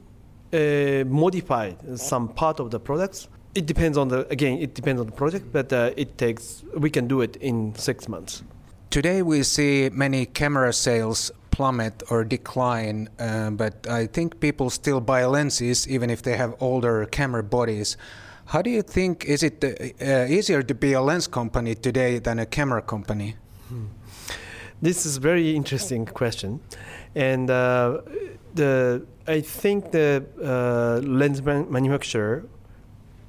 uh, 0.52 1.04
modify 1.06 1.72
some 1.96 2.28
part 2.28 2.60
of 2.60 2.70
the 2.70 2.80
products, 2.80 3.28
it 3.54 3.66
depends 3.66 3.98
on 3.98 4.08
the 4.08 4.26
again 4.28 4.58
it 4.58 4.74
depends 4.74 5.00
on 5.00 5.06
the 5.06 5.12
project, 5.12 5.52
but 5.52 5.72
uh, 5.72 5.90
it 5.96 6.18
takes 6.18 6.64
we 6.76 6.90
can 6.90 7.06
do 7.06 7.20
it 7.20 7.36
in 7.36 7.74
six 7.74 8.08
months. 8.08 8.42
Today 8.92 9.22
we 9.22 9.42
see 9.42 9.88
many 9.88 10.26
camera 10.26 10.70
sales 10.70 11.30
plummet 11.50 12.02
or 12.10 12.24
decline, 12.24 13.08
uh, 13.18 13.48
but 13.48 13.86
I 13.88 14.06
think 14.06 14.38
people 14.38 14.68
still 14.68 15.00
buy 15.00 15.24
lenses 15.24 15.88
even 15.88 16.10
if 16.10 16.20
they 16.20 16.36
have 16.36 16.54
older 16.60 17.06
camera 17.06 17.42
bodies. 17.42 17.96
How 18.44 18.60
do 18.60 18.68
you 18.68 18.82
think 18.82 19.24
is 19.24 19.42
it 19.42 19.64
uh, 19.64 20.26
easier 20.28 20.62
to 20.62 20.74
be 20.74 20.92
a 20.92 21.00
lens 21.00 21.26
company 21.26 21.74
today 21.74 22.18
than 22.18 22.38
a 22.38 22.44
camera 22.44 22.82
company? 22.82 23.36
Hmm. 23.68 23.86
This 24.82 25.06
is 25.06 25.16
a 25.16 25.20
very 25.20 25.56
interesting 25.56 26.04
question, 26.04 26.60
and 27.14 27.48
uh, 27.48 28.02
the 28.54 29.06
I 29.26 29.40
think 29.40 29.92
the 29.92 30.22
uh, 30.44 31.00
lens 31.02 31.40
man- 31.40 31.72
manufacturer 31.72 32.44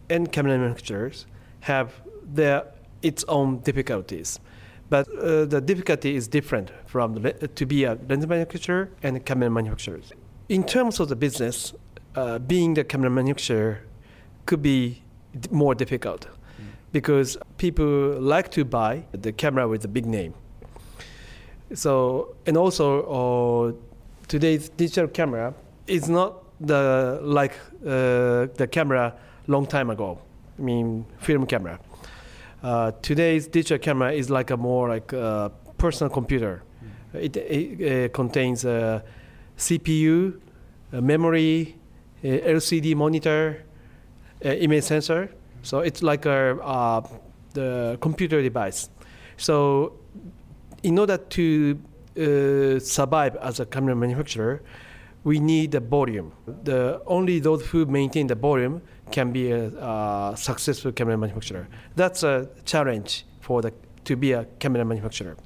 and 0.10 0.29
camera 0.29 0.58
manufacturers 0.58 1.25
have 1.62 1.93
their 2.22 2.65
its 3.01 3.24
own 3.29 3.60
difficulties. 3.60 4.41
But 4.94 5.08
uh, 5.10 5.46
the 5.46 5.60
difficulty 5.60 6.16
is 6.16 6.28
different 6.28 6.72
from 6.86 7.16
the, 7.16 7.48
to 7.48 7.66
be 7.66 7.84
a 7.84 7.98
lens 8.08 8.28
manufacturer 8.28 8.92
and 9.02 9.18
a 9.18 9.20
camera 9.20 9.50
manufacturer. 9.50 10.00
In 10.50 10.64
terms 10.64 11.00
of 11.00 11.10
the 11.10 11.16
business, 11.16 11.74
uh, 12.16 12.38
being 12.38 12.76
the 12.76 12.84
camera 12.84 13.10
manufacturer 13.10 13.80
could 14.46 14.62
be 14.62 15.02
more 15.50 15.74
difficult 15.74 16.28
mm. 16.28 16.66
because 16.92 17.38
people 17.58 18.22
like 18.22 18.52
to 18.52 18.64
buy 18.64 19.04
the 19.14 19.32
camera 19.32 19.68
with 19.68 19.84
a 19.84 19.88
big 19.88 20.06
name. 20.06 20.36
So, 21.74 22.36
and 22.46 22.56
also 22.56 22.86
uh, 23.10 23.72
today's 24.28 24.70
digital 24.70 25.08
camera 25.08 25.56
is 25.88 26.08
not 26.08 26.44
the 26.62 27.20
like 27.24 27.54
uh, 27.84 28.46
the 28.60 28.68
camera 28.70 29.16
long 29.48 29.66
time 29.66 29.90
ago. 29.90 30.20
I 30.60 30.62
mean, 30.62 31.06
film 31.18 31.48
camera. 31.48 31.80
Uh, 32.63 32.91
today's 33.01 33.48
digital 33.48 33.77
camera 33.77 34.13
is 34.13 34.29
like 34.29 34.50
a 34.50 34.55
more 34.55 34.88
like 34.88 35.12
a 35.12 35.51
personal 35.77 36.10
computer. 36.10 36.63
Mm. 37.13 37.24
It, 37.24 37.38
it 37.38 38.05
uh, 38.05 38.13
contains 38.13 38.63
a 38.63 39.03
CPU, 39.58 40.39
a 40.93 41.01
memory, 41.01 41.77
a 42.24 42.39
LCD 42.39 42.96
monitor, 42.96 43.65
image 44.41 44.86
sensor. 44.86 45.29
So 45.62 45.79
it's 45.79 46.01
like 46.01 46.25
a 46.25 46.58
uh, 46.62 47.01
the 47.53 47.98
computer 48.00 48.41
device. 48.41 48.89
So 49.36 49.93
in 50.84 50.98
order 51.00 51.17
to 51.17 51.79
uh, 52.17 52.79
survive 52.79 53.36
as 53.38 53.60
a 53.60 53.65
camera 53.65 53.96
manufacturer, 53.96 54.62
we 55.25 55.39
need 55.39 55.72
the 55.72 55.79
volume. 55.82 56.32
The 56.63 57.01
only 57.08 57.39
those 57.39 57.65
who 57.67 57.86
maintain 57.86 58.27
the 58.27 58.36
volume 58.36 58.82
can 59.12 59.32
be 59.32 59.52
a, 59.52 59.68
a 59.68 60.34
successful 60.36 60.92
camera 60.92 61.18
manufacturer. 61.18 61.68
That's 61.96 62.24
a 62.24 62.50
challenge 62.66 63.26
for 63.42 63.62
the 63.62 63.74
to 64.06 64.16
be 64.16 64.34
a 64.34 64.46
camera 64.60 64.84
manufacturer. 64.86 65.38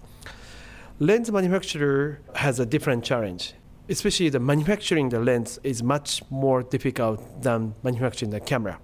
Lens 1.00 1.32
manufacturer 1.32 2.20
has 2.36 2.60
a 2.60 2.66
different 2.66 3.04
challenge. 3.04 3.54
Especially 3.90 4.30
the 4.30 4.40
manufacturing 4.40 5.10
the 5.10 5.20
lens 5.20 5.60
is 5.64 5.82
much 5.82 6.22
more 6.30 6.64
difficult 6.64 7.22
than 7.42 7.74
manufacturing 7.84 8.32
the 8.32 8.40
camera. 8.40 8.80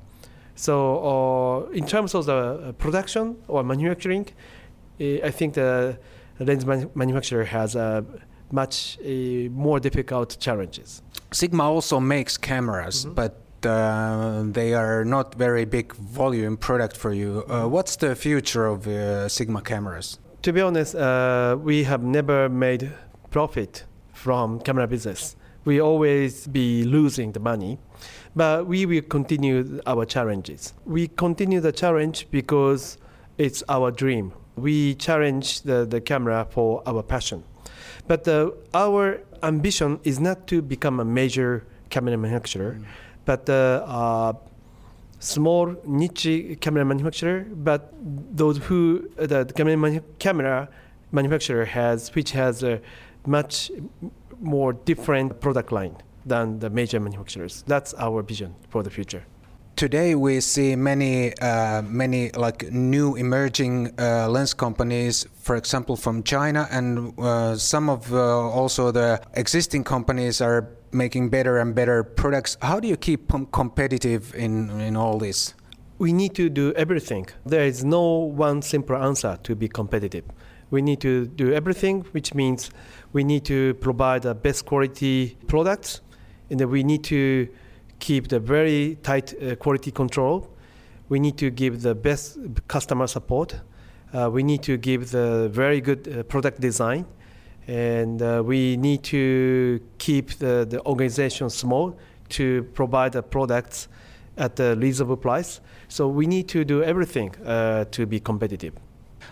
So, 0.55 1.65
uh, 1.67 1.71
in 1.71 1.85
terms 1.85 2.13
of 2.13 2.25
the 2.25 2.33
uh, 2.33 2.71
production 2.73 3.37
or 3.47 3.63
manufacturing, 3.63 4.27
uh, 5.01 5.25
I 5.25 5.31
think 5.31 5.55
the 5.55 5.97
lens 6.39 6.65
man- 6.65 6.91
manufacturer 6.93 7.43
has 7.45 7.75
a 7.75 8.05
much 8.51 8.99
uh, 9.03 9.49
more 9.49 9.79
difficult 9.79 10.37
challenges. 10.39 11.01
Sigma 11.31 11.63
also 11.63 11.99
makes 11.99 12.37
cameras, 12.37 13.05
mm-hmm. 13.05 13.15
but 13.15 13.31
uh, 13.31 13.42
they 13.63 14.73
are 14.73 15.03
not 15.05 15.35
very 15.35 15.65
big 15.65 15.93
volume 15.93 16.57
product 16.57 16.97
for 16.97 17.13
you. 17.13 17.43
Uh, 17.49 17.67
what's 17.67 17.95
the 17.95 18.15
future 18.15 18.65
of 18.65 18.87
uh, 18.87 19.27
Sigma 19.29 19.61
cameras? 19.61 20.19
To 20.43 20.53
be 20.53 20.61
honest, 20.61 20.95
uh, 20.95 21.57
we 21.59 21.83
have 21.83 22.03
never 22.03 22.49
made 22.49 22.91
profit 23.31 23.85
from 24.13 24.59
camera 24.59 24.87
business. 24.87 25.35
We 25.65 25.79
always 25.79 26.47
be 26.47 26.83
losing 26.83 27.31
the 27.31 27.39
money, 27.39 27.79
but 28.35 28.67
we 28.67 28.85
will 28.85 29.01
continue 29.01 29.81
our 29.85 30.05
challenges. 30.05 30.73
We 30.85 31.07
continue 31.07 31.61
the 31.61 31.71
challenge 31.71 32.27
because 32.31 32.97
it's 33.37 33.63
our 33.69 33.91
dream. 33.91 34.33
We 34.55 34.95
challenge 34.95 35.61
the, 35.61 35.85
the 35.85 36.01
camera 36.01 36.45
for 36.49 36.83
our 36.85 37.01
passion. 37.01 37.43
But 38.07 38.27
uh, 38.27 38.51
our 38.73 39.21
ambition 39.41 39.99
is 40.03 40.19
not 40.19 40.47
to 40.47 40.61
become 40.61 40.99
a 40.99 41.05
major 41.05 41.65
camera 41.89 42.17
manufacturer. 42.17 42.73
Mm 42.73 42.85
but 43.25 43.45
the 43.45 43.83
uh, 43.85 44.33
small 45.19 45.75
niche 45.85 46.57
camera 46.59 46.85
manufacturer, 46.85 47.45
but 47.55 47.93
those 48.35 48.57
who 48.57 49.09
the 49.15 49.45
camera, 49.55 49.77
manu- 49.77 50.01
camera 50.19 50.69
manufacturer 51.11 51.65
has, 51.65 52.13
which 52.15 52.31
has 52.31 52.63
a 52.63 52.81
much 53.25 53.71
more 54.41 54.73
different 54.73 55.39
product 55.39 55.71
line 55.71 55.95
than 56.25 56.59
the 56.59 56.69
major 56.69 56.99
manufacturers. 56.99 57.63
That's 57.67 57.93
our 57.95 58.21
vision 58.21 58.55
for 58.69 58.83
the 58.83 58.89
future. 58.89 59.23
Today 59.75 60.13
we 60.13 60.39
see 60.39 60.75
many, 60.75 61.35
uh, 61.39 61.81
many 61.81 62.29
like 62.31 62.71
new 62.71 63.15
emerging 63.15 63.93
uh, 63.99 64.29
lens 64.29 64.53
companies, 64.53 65.25
for 65.35 65.55
example, 65.55 65.95
from 65.95 66.21
China, 66.23 66.67
and 66.69 67.17
uh, 67.19 67.55
some 67.55 67.89
of 67.89 68.13
uh, 68.13 68.17
also 68.17 68.91
the 68.91 69.19
existing 69.33 69.83
companies 69.83 70.41
are 70.41 70.69
making 70.93 71.29
better 71.29 71.57
and 71.57 71.73
better 71.75 72.03
products. 72.03 72.57
How 72.61 72.79
do 72.79 72.87
you 72.87 72.97
keep 72.97 73.31
competitive 73.51 74.33
in, 74.35 74.69
in 74.79 74.95
all 74.95 75.17
this? 75.17 75.53
We 75.99 76.13
need 76.13 76.35
to 76.35 76.49
do 76.49 76.73
everything. 76.73 77.27
There 77.45 77.65
is 77.65 77.83
no 77.83 78.01
one 78.01 78.61
simple 78.61 78.95
answer 78.95 79.37
to 79.43 79.55
be 79.55 79.67
competitive. 79.67 80.25
We 80.71 80.81
need 80.81 81.01
to 81.01 81.27
do 81.27 81.53
everything, 81.53 82.01
which 82.11 82.33
means 82.33 82.71
we 83.13 83.23
need 83.23 83.45
to 83.45 83.75
provide 83.75 84.23
the 84.23 84.33
best 84.33 84.65
quality 84.65 85.37
products, 85.47 86.01
and 86.49 86.59
we 86.69 86.83
need 86.83 87.03
to 87.05 87.47
keep 87.99 88.27
the 88.27 88.39
very 88.39 88.97
tight 89.03 89.33
uh, 89.41 89.55
quality 89.55 89.91
control. 89.91 90.49
We 91.09 91.19
need 91.19 91.37
to 91.37 91.51
give 91.51 91.83
the 91.83 91.93
best 91.93 92.37
customer 92.67 93.07
support. 93.07 93.61
Uh, 94.13 94.29
we 94.31 94.43
need 94.43 94.63
to 94.63 94.77
give 94.77 95.11
the 95.11 95.49
very 95.49 95.79
good 95.79 96.07
uh, 96.07 96.23
product 96.23 96.59
design 96.59 97.05
and 97.67 98.21
uh, 98.21 98.41
we 98.45 98.77
need 98.77 99.03
to 99.03 99.79
keep 99.97 100.31
the, 100.39 100.65
the 100.69 100.83
organization 100.85 101.49
small 101.49 101.97
to 102.29 102.63
provide 102.73 103.13
the 103.13 103.23
products 103.23 103.87
at 104.37 104.59
a 104.59 104.75
reasonable 104.75 105.17
price. 105.17 105.61
So 105.87 106.07
we 106.07 106.25
need 106.25 106.47
to 106.49 106.65
do 106.65 106.83
everything 106.83 107.35
uh, 107.45 107.85
to 107.91 108.05
be 108.05 108.19
competitive. 108.19 108.73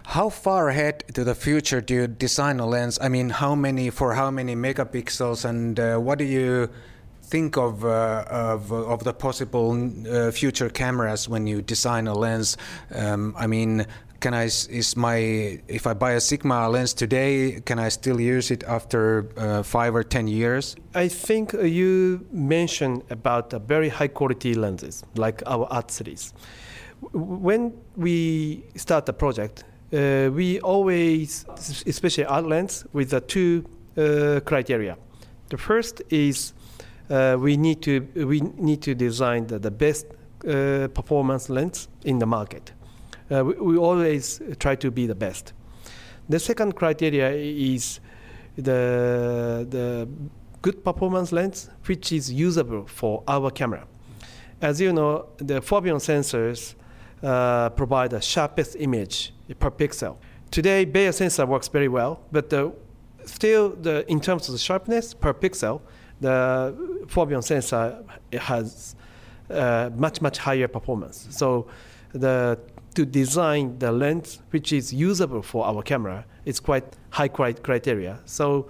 How 0.06 0.30
far 0.30 0.70
ahead 0.70 1.04
to 1.14 1.24
the 1.24 1.36
future 1.36 1.82
do 1.82 1.94
you 1.94 2.08
design 2.08 2.60
a 2.60 2.66
lens? 2.66 2.98
I 3.02 3.10
mean, 3.10 3.30
how 3.30 3.56
many 3.56 3.90
for 3.90 4.14
how 4.14 4.32
many 4.32 4.56
megapixels, 4.56 5.46
and 5.46 5.80
uh, 5.80 5.98
what 5.98 6.18
do 6.18 6.26
you 6.26 6.70
think 7.24 7.58
of 7.58 7.86
uh, 7.86 8.26
of, 8.30 8.72
of 8.72 9.04
the 9.04 9.14
possible 9.14 9.72
uh, 10.10 10.32
future 10.32 10.70
cameras 10.70 11.28
when 11.30 11.46
you 11.48 11.62
design 11.62 12.08
a 12.08 12.14
lens? 12.14 12.58
Um, 12.94 13.36
I 13.38 13.48
mean, 13.48 13.86
can 14.22 14.34
I 14.34 14.46
is 14.46 14.96
my 14.96 15.18
if 15.68 15.86
I 15.88 15.94
buy 15.94 16.12
a 16.12 16.22
Sigma 16.22 16.70
lens 16.70 16.94
today, 16.94 17.60
can 17.66 17.80
I 17.80 17.90
still 17.90 18.22
use 18.22 18.52
it 18.52 18.64
after 18.64 19.28
uh, 19.36 19.64
five 19.64 19.96
or 19.96 20.04
ten 20.04 20.28
years? 20.28 20.76
I 20.94 21.08
think 21.08 21.54
you 21.54 22.26
mentioned 22.32 23.04
about 23.10 23.52
very 23.68 23.90
high 23.90 24.08
quality 24.08 24.54
lenses 24.54 25.04
like 25.16 25.42
our 25.48 25.66
art 25.72 25.92
series. 25.92 26.34
When 27.14 27.74
we 27.98 28.64
start 28.76 29.06
the 29.08 29.14
project, 29.14 29.64
uh, 29.92 30.30
we 30.32 30.60
always, 30.62 31.46
especially 31.88 32.26
art 32.26 32.46
lens, 32.46 32.86
with 32.94 33.10
the 33.10 33.22
two 33.22 33.66
uh, 33.98 34.40
criteria. 34.46 34.98
The 35.50 35.58
first 35.58 36.04
is 36.10 36.54
uh, 37.10 37.38
we 37.40 37.58
need 37.58 37.82
to 37.82 38.08
we 38.16 38.40
need 38.40 38.82
to 38.84 38.94
design 38.94 39.48
the, 39.48 39.58
the 39.58 39.72
best 39.72 40.06
uh, 40.06 40.88
performance 40.94 41.50
lens 41.50 41.88
in 42.06 42.20
the 42.20 42.28
market 42.28 42.72
uh, 43.32 43.44
we, 43.44 43.54
we, 43.56 43.78
always 43.78 44.42
try 44.60 44.76
to 44.76 44.92
be 44.92 45.08
the 45.08 45.16
best. 45.16 45.54
The 46.30 46.40
second 46.40 46.76
criteria 46.76 47.32
is 47.32 48.00
the, 48.56 49.66
the 49.70 50.08
good 50.62 50.84
performance 50.84 51.32
lens, 51.32 51.70
which 51.86 52.12
is 52.12 52.32
usable 52.32 52.86
for 52.88 53.24
our 53.28 53.50
camera. 53.52 53.88
As 54.62 54.80
you 54.80 54.94
know, 54.94 55.28
the 55.38 55.62
Foveon 55.62 55.98
sensors 55.98 56.76
uh, 57.24 57.70
provide 57.70 58.12
the 58.12 58.22
sharpest 58.22 58.76
image 58.80 59.34
per 59.60 59.72
pixel. 59.72 60.18
Today, 60.52 60.86
Bayer 60.86 61.12
sensor 61.12 61.46
works 61.46 61.68
very 61.68 61.88
well, 61.88 62.22
but 62.32 62.50
the, 62.50 62.74
still, 63.26 63.70
the, 63.70 64.10
in 64.12 64.20
terms 64.20 64.48
of 64.48 64.54
the 64.54 64.60
sharpness 64.60 65.14
per 65.14 65.34
pixel, 65.34 65.82
the 66.20 66.76
Foveon 67.08 67.44
sensor 67.44 68.04
has 68.34 68.96
uh, 69.50 69.90
much 69.96 70.22
much 70.22 70.38
higher 70.38 70.68
performance. 70.68 71.28
So 71.32 71.68
the 72.14 72.60
to 72.96 73.06
design 73.06 73.78
the 73.80 73.92
lens 73.92 74.40
which 74.52 74.74
is 74.74 74.94
usable 74.94 75.42
for 75.42 75.66
our 75.66 75.82
camera 75.82 76.26
is 76.46 76.60
quite 76.60 76.84
high 77.10 77.28
criteria. 77.28 78.20
So 78.26 78.68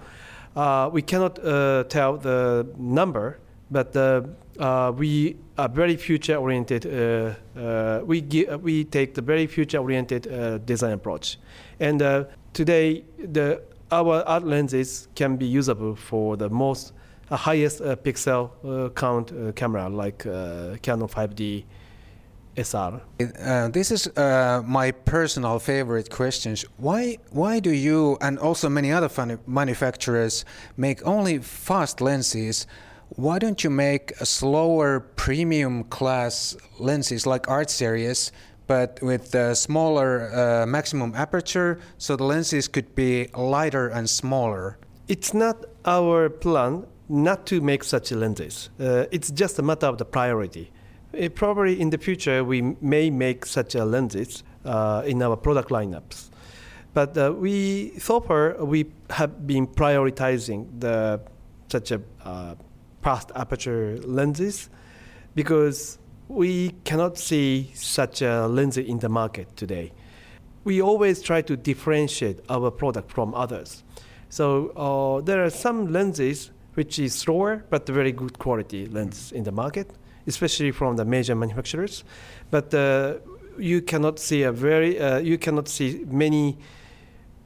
uh, 0.54 0.90
we 0.92 1.02
cannot 1.02 1.38
uh, 1.44 1.84
tell 1.84 2.16
the 2.16 2.66
number, 2.76 3.38
but 3.70 3.96
uh, 3.96 4.22
uh 4.58 4.92
we 4.94 5.36
are 5.56 5.68
very 5.68 5.96
future 5.96 6.36
oriented. 6.36 6.86
Uh, 6.86 7.34
uh, 7.58 8.00
we 8.04 8.20
give, 8.20 8.62
we 8.62 8.84
take 8.84 9.14
the 9.14 9.22
very 9.22 9.46
future 9.46 9.78
oriented 9.78 10.22
design 10.66 10.92
approach, 10.92 11.38
and 11.80 12.26
today 12.52 13.04
the 13.18 13.62
our 13.90 14.22
art 14.26 14.44
lenses 14.44 15.08
can 15.14 15.36
be 15.36 15.46
usable 15.46 15.94
for 15.94 16.36
the 16.36 16.48
most 16.48 16.92
highest 17.30 17.80
pixel 18.04 18.50
count 18.94 19.32
camera 19.56 19.88
like 19.88 20.18
Canon 20.18 21.08
5D 21.08 21.64
SR. 22.56 23.00
Uh, 23.20 23.68
this 23.68 23.90
is 23.90 24.06
uh, 24.08 24.62
my 24.64 24.90
personal 24.90 25.58
favorite 25.58 26.10
questions. 26.10 26.64
Why 26.76 27.18
why 27.30 27.60
do 27.60 27.70
you 27.70 28.18
and 28.20 28.38
also 28.38 28.68
many 28.68 28.92
other 28.92 29.08
fun- 29.08 29.38
manufacturers 29.46 30.44
make 30.76 31.06
only 31.06 31.38
fast 31.38 32.00
lenses? 32.00 32.66
Why 33.16 33.38
don't 33.38 33.62
you 33.62 33.70
make 33.70 34.12
a 34.20 34.26
slower 34.26 35.00
premium 35.00 35.84
class 35.84 36.56
lenses 36.78 37.26
like 37.26 37.48
art 37.48 37.70
series, 37.70 38.32
but 38.66 38.98
with 39.02 39.34
a 39.34 39.54
smaller 39.54 40.30
uh, 40.32 40.66
maximum 40.66 41.14
aperture, 41.14 41.78
so 41.98 42.16
the 42.16 42.24
lenses 42.24 42.68
could 42.68 42.94
be 42.94 43.28
lighter 43.36 43.88
and 43.88 44.08
smaller? 44.08 44.78
It's 45.08 45.34
not 45.34 45.64
our 45.84 46.30
plan 46.30 46.86
not 47.08 47.44
to 47.46 47.60
make 47.60 47.84
such 47.84 48.12
lenses. 48.12 48.70
Uh, 48.80 49.04
it's 49.10 49.30
just 49.30 49.58
a 49.58 49.62
matter 49.62 49.86
of 49.86 49.98
the 49.98 50.06
priority. 50.06 50.70
Uh, 51.12 51.28
probably 51.28 51.78
in 51.80 51.90
the 51.90 51.98
future 51.98 52.42
we 52.42 52.62
may 52.80 53.10
make 53.10 53.44
such 53.44 53.74
lenses 53.74 54.42
uh, 54.64 55.02
in 55.04 55.20
our 55.22 55.36
product 55.36 55.68
lineups. 55.68 56.30
But 56.94 57.16
uh, 57.16 57.34
we 57.36 57.98
so 57.98 58.20
far 58.20 58.64
we 58.64 58.86
have 59.10 59.46
been 59.46 59.66
prioritizing 59.66 60.80
the 60.80 61.20
such 61.68 61.90
a 61.90 62.00
uh, 62.24 62.54
fast 63.02 63.30
aperture 63.34 63.98
lenses 64.04 64.70
because 65.34 65.98
we 66.28 66.70
cannot 66.84 67.18
see 67.18 67.72
such 67.74 68.22
a 68.22 68.46
lens 68.46 68.78
in 68.78 68.98
the 68.98 69.08
market 69.08 69.54
today. 69.56 69.92
We 70.64 70.80
always 70.80 71.20
try 71.20 71.42
to 71.42 71.56
differentiate 71.56 72.40
our 72.48 72.70
product 72.70 73.10
from 73.10 73.34
others. 73.34 73.82
So 74.28 74.68
uh, 74.76 75.20
there 75.20 75.44
are 75.44 75.50
some 75.50 75.92
lenses 75.92 76.52
which 76.74 76.98
is 76.98 77.14
slower 77.14 77.64
but 77.68 77.86
very 77.86 78.12
good 78.12 78.38
quality 78.38 78.86
lens 78.86 79.32
in 79.32 79.44
the 79.44 79.52
market, 79.52 79.90
especially 80.26 80.70
from 80.70 80.96
the 80.96 81.04
major 81.04 81.34
manufacturers. 81.34 82.04
But 82.50 82.72
uh, 82.74 83.14
you 83.58 83.82
cannot 83.82 84.18
see 84.18 84.42
a 84.42 84.52
very 84.52 84.98
uh, 84.98 85.18
you 85.18 85.38
cannot 85.38 85.68
see 85.68 86.04
many 86.06 86.58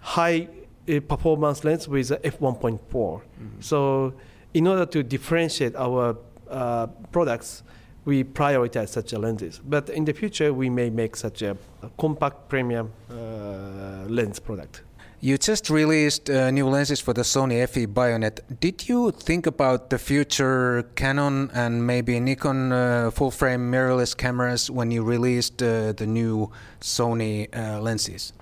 high 0.00 0.48
uh, 0.88 1.00
performance 1.00 1.64
lens 1.64 1.88
with 1.88 2.10
a 2.10 2.18
f1.4. 2.18 2.78
Mm-hmm. 2.90 3.20
So 3.60 4.14
in 4.54 4.66
order 4.66 4.86
to 4.86 5.02
differentiate 5.02 5.74
our 5.76 6.16
uh, 6.48 6.86
products, 7.10 7.62
we 8.04 8.22
prioritize 8.22 8.88
such 8.88 9.12
a 9.12 9.18
lenses. 9.18 9.60
But 9.64 9.90
in 9.90 10.04
the 10.04 10.12
future, 10.12 10.54
we 10.54 10.70
may 10.70 10.90
make 10.90 11.16
such 11.16 11.42
a, 11.42 11.56
a 11.82 11.90
compact 11.98 12.48
premium 12.48 12.92
uh, 13.10 14.06
lens 14.08 14.38
product. 14.38 14.82
You 15.26 15.36
just 15.36 15.70
released 15.70 16.30
uh, 16.30 16.52
new 16.52 16.68
lenses 16.68 17.00
for 17.00 17.12
the 17.12 17.22
Sony 17.22 17.68
FE 17.68 17.86
Bayonet. 17.86 18.60
Did 18.60 18.88
you 18.88 19.10
think 19.10 19.48
about 19.48 19.90
the 19.90 19.98
future 19.98 20.84
Canon 20.94 21.50
and 21.52 21.84
maybe 21.84 22.20
Nikon 22.20 22.70
uh, 22.70 23.10
full 23.10 23.32
frame 23.32 23.68
mirrorless 23.68 24.16
cameras 24.16 24.70
when 24.70 24.92
you 24.92 25.02
released 25.02 25.60
uh, 25.60 25.90
the 25.94 26.06
new 26.06 26.52
Sony 26.80 27.48
uh, 27.52 27.80
lenses? 27.80 28.34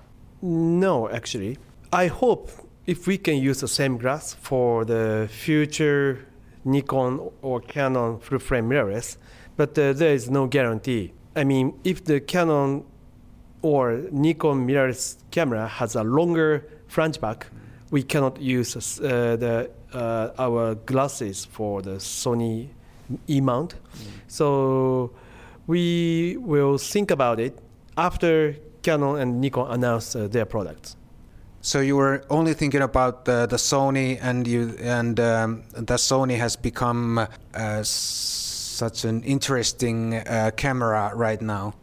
No, 0.43 1.09
actually. 1.09 1.57
I 1.91 2.05
hope 2.05 2.51
if 2.85 3.07
we 3.07 3.17
can 3.17 3.37
use 3.37 3.61
the 3.61 3.67
same 3.67 3.97
glass 3.97 4.35
for 4.35 4.85
the 4.85 5.27
future 5.31 6.27
Nikon 6.65 7.31
or 7.41 7.61
Canon 7.61 8.19
full 8.19 8.37
frame 8.37 8.69
mirrorless, 8.69 9.17
but 9.57 9.69
uh, 9.79 9.93
there 9.93 10.13
is 10.13 10.29
no 10.29 10.45
guarantee. 10.45 11.13
I 11.35 11.45
mean, 11.45 11.79
if 11.83 12.05
the 12.05 12.19
Canon 12.19 12.85
or 13.63 14.03
Nikon 14.11 14.67
mirrorless 14.67 15.17
camera 15.31 15.67
has 15.67 15.95
a 15.95 16.03
longer 16.03 16.69
flange 16.87 17.19
back, 17.19 17.47
we 17.91 18.03
cannot 18.03 18.41
use 18.41 18.75
uh, 18.75 19.35
the, 19.37 19.69
uh, 19.93 20.29
our 20.37 20.75
glasses 20.75 21.45
for 21.45 21.81
the 21.81 21.97
Sony 21.99 22.69
E 23.29 23.41
mount. 23.41 23.75
Mm. 23.75 24.07
So 24.27 25.11
we 25.67 26.37
will 26.39 26.77
think 26.77 27.11
about 27.11 27.39
it 27.39 27.59
after 27.97 28.55
Canon 28.81 29.19
and 29.19 29.41
Nikon 29.41 29.71
announce 29.71 30.15
uh, 30.15 30.27
their 30.27 30.45
products. 30.45 30.95
So 31.61 31.79
you 31.79 31.95
were 31.95 32.23
only 32.29 32.53
thinking 32.53 32.83
about 32.83 33.25
the, 33.25 33.47
the 33.47 33.55
Sony, 33.55 34.19
and 34.21 34.45
you 34.45 34.75
and 34.79 35.19
um, 35.19 35.63
the 35.71 35.95
Sony 35.95 36.37
has 36.37 36.55
become 36.55 37.17
uh, 37.55 37.83
such 37.83 39.05
an 39.05 39.23
interesting 39.23 40.15
uh, 40.15 40.51
camera 40.55 41.11
right 41.15 41.41
now. 41.41 41.73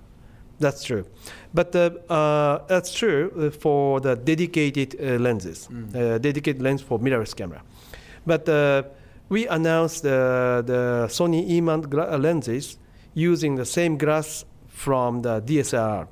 That's 0.61 0.85
true, 0.85 1.05
but 1.53 1.75
uh, 1.75 1.91
uh 2.09 2.67
that's 2.69 2.95
true 2.95 3.51
for 3.51 4.01
the 4.01 4.15
dedicated 4.15 4.95
uh, 5.01 5.19
lenses, 5.19 5.69
mm. 5.71 6.21
dedicated 6.21 6.63
lens 6.63 6.83
for 6.83 7.01
mirrorless 7.01 7.35
camera. 7.35 7.63
But 8.25 8.49
uh, 8.49 8.85
we 9.29 9.49
announced 9.49 10.05
the, 10.05 10.63
the 10.65 11.09
Sony 11.09 11.49
E-mount 11.51 11.93
lenses 11.93 12.79
using 13.15 13.57
the 13.57 13.65
same 13.65 13.99
glass 13.99 14.45
from 14.69 15.23
the 15.23 15.41
DSLR 15.41 16.07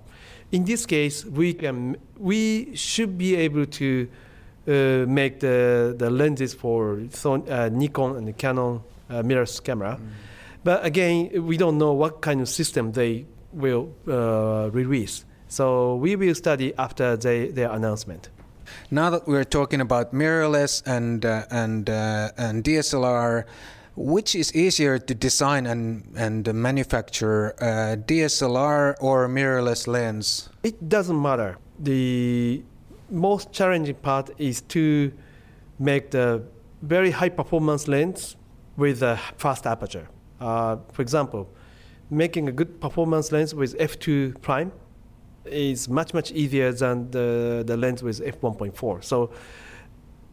in 0.53 0.65
this 0.65 0.87
case, 0.87 1.25
we 1.25 1.55
can 1.55 1.97
we 2.19 2.75
should 2.75 3.17
be 3.17 3.37
able 3.37 3.67
to 3.67 4.09
uh, 4.67 4.73
make 5.07 5.41
the, 5.41 5.95
the 5.97 6.11
lenses 6.11 6.55
for 6.55 7.01
uh, 7.25 7.71
Nikon 7.73 8.17
and 8.17 8.37
Canon 8.37 8.81
uh, 9.09 9.23
mirrorless 9.23 9.63
camera. 9.63 9.99
Mm. 10.01 10.09
But 10.63 10.85
again, 10.85 11.47
we 11.47 11.57
don't 11.57 11.79
know 11.79 11.93
what 11.93 12.21
kind 12.21 12.41
of 12.41 12.49
system 12.49 12.93
they 12.93 13.27
will 13.53 13.93
uh, 14.09 14.71
release. 14.73 15.25
So 15.49 15.97
we 15.97 16.17
will 16.17 16.35
study 16.35 16.73
after 16.79 17.17
they, 17.17 17.49
their 17.49 17.71
announcement. 17.73 18.31
Now 18.91 19.11
that 19.11 19.27
we're 19.27 19.45
talking 19.45 19.81
about 19.81 20.15
mirrorless 20.15 20.83
and 20.87 21.25
uh, 21.25 21.45
and 21.51 21.91
uh, 21.91 22.31
and 22.37 22.65
DSLR. 22.65 23.45
Which 23.97 24.35
is 24.35 24.55
easier 24.55 24.99
to 24.99 25.15
design 25.15 25.67
and, 25.67 26.05
and 26.17 26.55
manufacture, 26.55 27.55
uh, 27.61 27.97
DSLR 27.97 28.95
or 28.99 29.29
mirrorless 29.29 29.87
lens? 29.87 30.49
It 30.63 30.89
doesn't 30.89 31.21
matter. 31.21 31.59
The 31.79 32.63
most 33.11 33.53
challenging 33.53 33.97
part 33.97 34.31
is 34.39 34.63
to 34.69 35.13
make 35.79 36.13
the 36.13 36.43
very 36.83 37.11
high 37.11 37.29
performance 37.29 37.89
lens 37.89 38.37
with 38.77 39.03
a 39.03 39.19
fast 39.37 39.67
aperture. 39.67 40.09
Uh, 40.41 40.77
for 40.93 41.03
example, 41.03 41.51
making 42.11 42.49
a 42.49 42.53
good 42.53 42.81
performance 42.81 43.33
lens 43.33 43.55
with 43.55 43.79
f2 43.79 44.41
prime 44.43 44.73
is 45.47 45.89
much 45.89 46.13
much 46.15 46.33
easier 46.33 46.73
than 46.73 47.11
the, 47.11 47.63
the 47.67 47.77
lens 47.77 48.03
with 48.03 48.21
f1.4. 48.21 49.05
So 49.05 49.31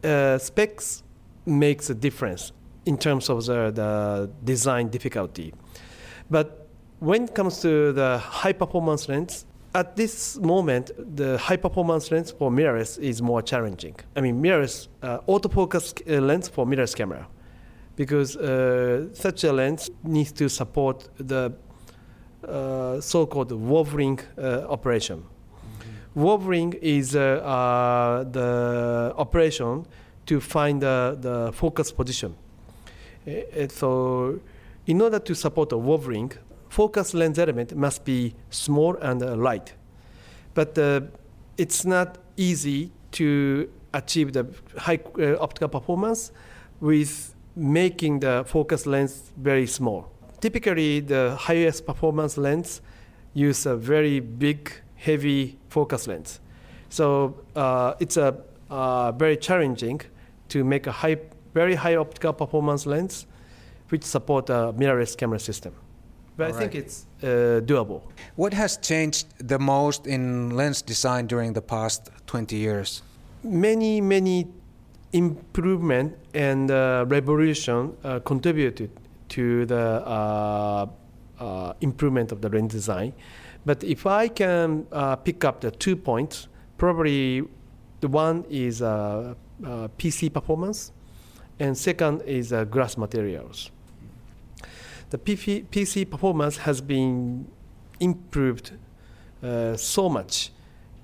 uh, 0.04 0.38
specs 0.38 1.02
makes 1.46 1.90
a 1.90 1.94
difference 1.94 2.52
in 2.86 2.98
terms 2.98 3.28
of 3.28 3.44
the, 3.46 3.70
the 3.70 4.30
design 4.44 4.88
difficulty. 4.88 5.54
But 6.30 6.68
when 7.00 7.24
it 7.24 7.34
comes 7.34 7.60
to 7.62 7.92
the 7.92 8.18
high 8.18 8.52
performance 8.52 9.08
lens, 9.08 9.46
at 9.74 9.96
this 9.96 10.38
moment, 10.38 10.90
the 11.16 11.38
high 11.38 11.56
performance 11.56 12.10
lens 12.10 12.30
for 12.30 12.50
mirrorless 12.50 12.98
is 12.98 13.20
more 13.20 13.42
challenging. 13.42 13.94
I 14.16 14.20
mean, 14.20 14.42
mirrorless, 14.42 14.88
uh, 15.02 15.18
autofocus 15.28 15.92
uh, 15.92 16.20
lens 16.20 16.48
for 16.48 16.66
mirrorless 16.66 16.96
camera, 16.96 17.28
because 17.94 18.36
uh, 18.36 19.12
such 19.12 19.44
a 19.44 19.52
lens 19.52 19.90
needs 20.02 20.32
to 20.32 20.48
support 20.48 21.08
the 21.18 21.52
so-called 23.00 23.52
wavering 23.52 24.20
uh, 24.36 24.66
operation. 24.68 25.18
Mm-hmm. 25.18 26.22
Wavering 26.22 26.72
is 26.80 27.16
uh, 27.16 27.20
uh, 27.20 28.24
the 28.24 29.14
operation 29.16 29.86
to 30.26 30.40
find 30.40 30.80
the 30.82 31.50
focus 31.54 31.90
position 31.92 32.34
uh, 33.28 33.68
so 33.68 34.40
in 34.86 35.00
order 35.00 35.18
to 35.18 35.34
support 35.34 35.72
a 35.72 35.76
wavering, 35.76 36.32
focus 36.68 37.14
lens 37.14 37.38
element 37.38 37.74
must 37.74 38.04
be 38.04 38.34
small 38.50 38.96
and 38.96 39.22
uh, 39.22 39.36
light. 39.36 39.74
But 40.54 40.78
uh, 40.78 41.02
it's 41.56 41.84
not 41.84 42.18
easy 42.36 42.90
to 43.12 43.70
achieve 43.92 44.32
the 44.32 44.46
high 44.76 45.00
uh, 45.18 45.36
optical 45.40 45.68
performance 45.68 46.32
with 46.80 47.34
making 47.56 48.20
the 48.20 48.44
focus 48.46 48.86
lens 48.86 49.32
very 49.36 49.66
small. 49.66 50.10
Typically, 50.40 51.00
the 51.00 51.36
highest 51.38 51.86
performance 51.86 52.38
lens 52.38 52.80
use 53.34 53.66
a 53.66 53.76
very 53.76 54.20
big, 54.20 54.72
heavy 54.96 55.58
focus 55.68 56.06
lens. 56.06 56.40
So 56.88 57.34
uh, 57.56 57.94
it's 58.00 58.16
a 58.16 58.36
uh, 58.70 59.12
very 59.12 59.36
challenging 59.36 60.00
to 60.48 60.64
make 60.64 60.86
a 60.86 60.92
high 60.92 61.16
very 61.54 61.74
high 61.74 61.96
optical 61.96 62.32
performance 62.32 62.86
lens, 62.86 63.26
which 63.88 64.04
support 64.04 64.50
a 64.50 64.72
mirrorless 64.76 65.16
camera 65.16 65.38
system. 65.38 65.72
But 66.36 66.44
All 66.44 66.48
I 66.48 66.52
right. 66.52 66.70
think 66.70 66.74
it's 66.74 67.06
uh, 67.22 67.26
doable. 67.64 68.02
What 68.36 68.52
has 68.52 68.76
changed 68.76 69.26
the 69.38 69.58
most 69.58 70.06
in 70.06 70.50
lens 70.50 70.82
design 70.82 71.26
during 71.26 71.52
the 71.54 71.62
past 71.62 72.10
20 72.26 72.54
years? 72.56 73.02
Many, 73.42 74.00
many 74.00 74.46
improvement 75.12 76.16
and 76.34 76.70
uh, 76.70 77.04
revolution 77.08 77.96
uh, 78.04 78.20
contributed 78.20 78.90
to 79.30 79.66
the 79.66 80.02
uh, 80.06 80.86
uh, 81.38 81.72
improvement 81.80 82.32
of 82.32 82.40
the 82.40 82.48
lens 82.48 82.72
design. 82.72 83.12
But 83.64 83.84
if 83.84 84.06
I 84.06 84.28
can 84.28 84.86
uh, 84.92 85.16
pick 85.16 85.44
up 85.44 85.60
the 85.60 85.70
two 85.70 85.96
points, 85.96 86.48
probably 86.78 87.42
the 88.00 88.08
one 88.08 88.44
is 88.48 88.82
uh, 88.82 89.34
PC 89.98 90.32
performance, 90.32 90.92
and 91.58 91.76
second 91.76 92.22
is 92.22 92.52
uh, 92.52 92.64
glass 92.64 92.96
materials. 92.96 93.70
The 95.10 95.18
PP, 95.18 95.66
PC 95.66 96.08
performance 96.08 96.58
has 96.58 96.80
been 96.80 97.46
improved 97.98 98.72
uh, 99.42 99.76
so 99.76 100.08
much 100.08 100.52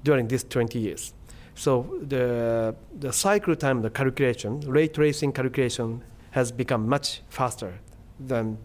during 0.03 0.29
these 0.29 0.45
20 0.45 0.79
years. 0.79 1.15
So 1.55 1.99
the, 2.03 2.75
the 2.99 3.13
cycle 3.13 3.57
time, 3.57 3.83
the 3.83 3.91
calculation, 3.91 4.61
ray 4.61 4.89
tracing 4.89 5.33
calculation 5.33 6.03
has 6.33 6.53
become 6.53 6.89
much 6.89 7.23
faster 7.29 7.79
than 8.18 8.59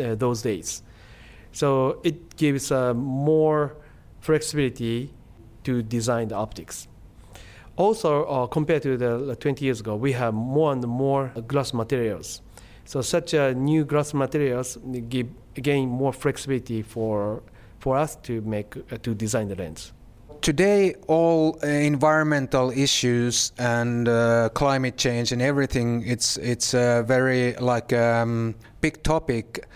uh, 0.00 0.14
those 0.14 0.42
days. 0.42 0.82
So 1.52 2.00
it 2.04 2.36
gives 2.36 2.70
uh, 2.70 2.94
more 2.94 3.76
flexibility 4.20 5.10
to 5.64 5.82
design 5.82 6.28
the 6.28 6.34
optics. 6.34 6.88
Also, 7.76 8.24
uh, 8.24 8.46
compared 8.46 8.82
to 8.82 8.96
the 8.96 9.36
20 9.36 9.64
years 9.64 9.80
ago, 9.80 9.94
we 9.94 10.12
have 10.12 10.34
more 10.34 10.72
and 10.72 10.84
more 10.86 11.28
glass 11.46 11.72
materials. 11.72 12.42
So 12.84 13.02
such 13.02 13.34
uh, 13.34 13.52
new 13.52 13.84
glass 13.84 14.14
materials 14.14 14.78
give 15.08 15.28
again 15.56 15.88
more 15.88 16.12
flexibility 16.12 16.82
for 16.82 17.42
for 17.78 17.96
us 17.96 18.16
to 18.16 18.40
make 18.40 18.76
uh, 18.76 18.96
to 19.02 19.14
design 19.14 19.48
the 19.48 19.54
lens. 19.54 19.92
Today, 20.48 20.94
all 21.08 21.58
uh, 21.62 21.66
environmental 21.66 22.70
issues 22.70 23.52
and 23.58 24.08
uh, 24.08 24.48
climate 24.54 24.96
change 24.96 25.30
and 25.30 25.42
everything 25.42 26.02
it's 26.06 26.38
it's 26.38 26.72
a 26.72 27.04
very 27.06 27.52
like 27.56 27.92
um, 27.92 28.54
big 28.80 29.02
topic. 29.02 29.68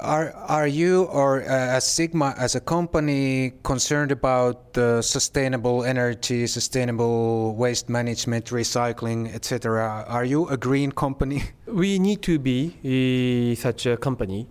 Are 0.00 0.32
are 0.34 0.66
you 0.66 1.04
or 1.04 1.42
uh, 1.42 1.76
as 1.76 1.86
Sigma 1.86 2.34
as 2.36 2.56
a 2.56 2.60
company 2.60 3.52
concerned 3.62 4.10
about 4.10 4.72
the 4.72 5.02
sustainable 5.02 5.84
energy, 5.84 6.48
sustainable 6.48 7.54
waste 7.54 7.88
management, 7.88 8.46
recycling, 8.46 9.32
etc.? 9.32 10.04
Are 10.08 10.24
you 10.24 10.48
a 10.48 10.56
green 10.56 10.90
company? 10.90 11.42
We 11.68 12.00
need 12.00 12.22
to 12.22 12.40
be 12.40 12.74
uh, 12.82 13.54
such 13.54 13.86
a 13.86 13.96
company. 13.96 14.48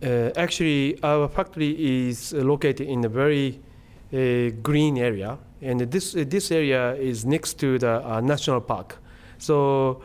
Uh, 0.00 0.30
actually, 0.36 1.02
our 1.02 1.26
factory 1.26 1.74
is 2.08 2.32
located 2.32 2.86
in 2.86 3.04
a 3.04 3.08
very 3.08 3.58
uh, 3.58 3.63
green 4.62 4.98
area, 4.98 5.38
and 5.60 5.80
this 5.80 6.12
this 6.12 6.50
area 6.50 6.94
is 6.94 7.24
next 7.24 7.58
to 7.58 7.78
the 7.78 8.04
uh, 8.04 8.20
national 8.20 8.60
park. 8.60 8.98
So 9.38 10.02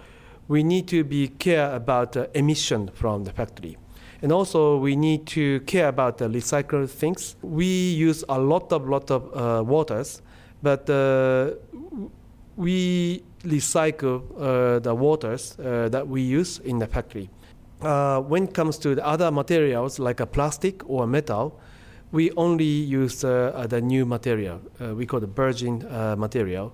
we 0.48 0.64
need 0.64 0.88
to 0.88 1.04
be 1.04 1.28
care 1.28 1.76
about 1.76 2.16
emission 2.34 2.90
from 2.94 3.24
the 3.24 3.32
factory. 3.32 3.78
And 4.22 4.32
also, 4.32 4.78
we 4.78 4.96
need 4.96 5.28
to 5.28 5.62
care 5.62 5.88
about 5.88 6.18
the 6.18 6.28
recycled 6.28 6.90
things. 6.90 7.38
We 7.42 7.94
use 7.94 8.26
a 8.28 8.38
lot 8.38 8.74
of 8.74 8.90
lot 8.90 9.12
of 9.12 9.22
uh, 9.34 9.64
waters, 9.64 10.22
but 10.62 10.90
uh, 10.90 11.52
we 12.58 13.24
recycle 13.44 14.22
uh, 14.38 14.80
the 14.80 14.94
waters 14.94 15.58
uh, 15.60 15.88
that 15.90 16.06
we 16.08 16.22
use 16.22 16.60
in 16.60 16.80
the 16.80 16.88
factory. 16.88 17.30
Uh, 17.82 18.20
when 18.20 18.44
it 18.44 18.54
comes 18.54 18.78
to 18.80 18.96
the 18.96 19.06
other 19.06 19.32
materials 19.32 20.00
like 20.00 20.20
a 20.20 20.26
plastic 20.26 20.84
or 20.90 21.08
metal, 21.08 21.58
we 22.12 22.32
only 22.32 22.66
use 22.66 23.24
uh, 23.24 23.66
the 23.70 23.82
new 23.82 24.06
material. 24.06 24.60
we 24.96 25.06
call 25.06 25.20
the 25.20 25.28
virgin 25.28 25.86
material 26.18 26.74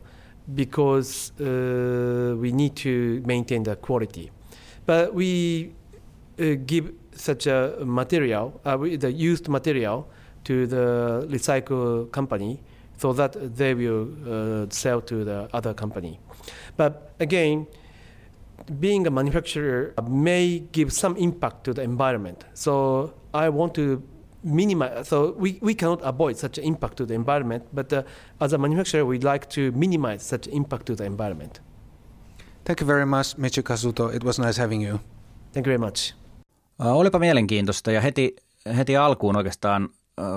because 0.53 1.31
we 1.39 2.51
need 2.51 2.75
to 2.75 3.21
maintain 3.25 3.63
the 3.63 3.75
quality. 3.75 4.31
But 4.85 5.13
we 5.13 5.73
give 6.65 6.93
such 7.13 7.47
a 7.47 7.77
material, 7.83 8.59
uh, 8.65 8.77
the 8.77 9.11
used 9.11 9.47
material, 9.47 10.07
to 10.43 10.67
the 10.67 11.25
recycle 11.29 12.11
company 12.11 12.61
so 12.97 13.13
that 13.13 13.55
they 13.55 13.73
will 13.73 14.07
uh, 14.27 14.67
sell 14.69 15.01
to 15.01 15.23
the 15.23 15.49
other 15.53 15.73
company. 15.73 16.19
But 16.77 17.13
again, 17.19 17.67
being 18.79 19.07
a 19.07 19.11
manufacturer 19.11 19.93
may 20.07 20.59
give 20.59 20.93
some 20.93 21.17
impact 21.17 21.63
to 21.65 21.73
the 21.73 21.81
environment. 21.81 22.45
So 22.53 23.13
I 23.33 23.49
want 23.49 23.73
to 23.75 24.01
minimize, 24.45 25.07
so 25.07 25.35
we, 25.37 25.57
we 25.61 25.73
cannot 25.73 26.01
avoid 26.03 26.37
such 26.37 26.57
an 26.57 26.63
impact 26.63 26.95
to 26.97 27.05
the 27.05 27.13
environment, 27.13 27.63
but 27.73 27.93
uh, 27.93 28.03
as 28.39 28.53
a 28.53 28.57
manufacturer, 28.57 29.05
we'd 29.05 29.33
like 29.33 29.47
to 29.47 29.77
minimize 29.77 30.23
such 30.23 30.47
impact 30.47 30.85
to 30.85 30.95
the 30.95 31.05
environment. 31.05 31.61
Thank 32.63 32.81
you 32.81 32.87
very 32.87 33.05
much, 33.05 33.37
Michi 33.37 33.63
Kazuto. 33.63 34.15
It 34.15 34.23
was 34.23 34.39
nice 34.39 34.61
having 34.61 34.87
you. 34.87 34.99
Thank 35.53 35.67
you 35.67 35.71
very 35.71 35.77
much. 35.77 36.13
Olipa 36.79 37.19
mielenkiintoista 37.19 37.91
ja 37.91 38.01
heti, 38.01 38.35
heti 38.77 38.97
alkuun 38.97 39.35
oikeastaan 39.35 39.89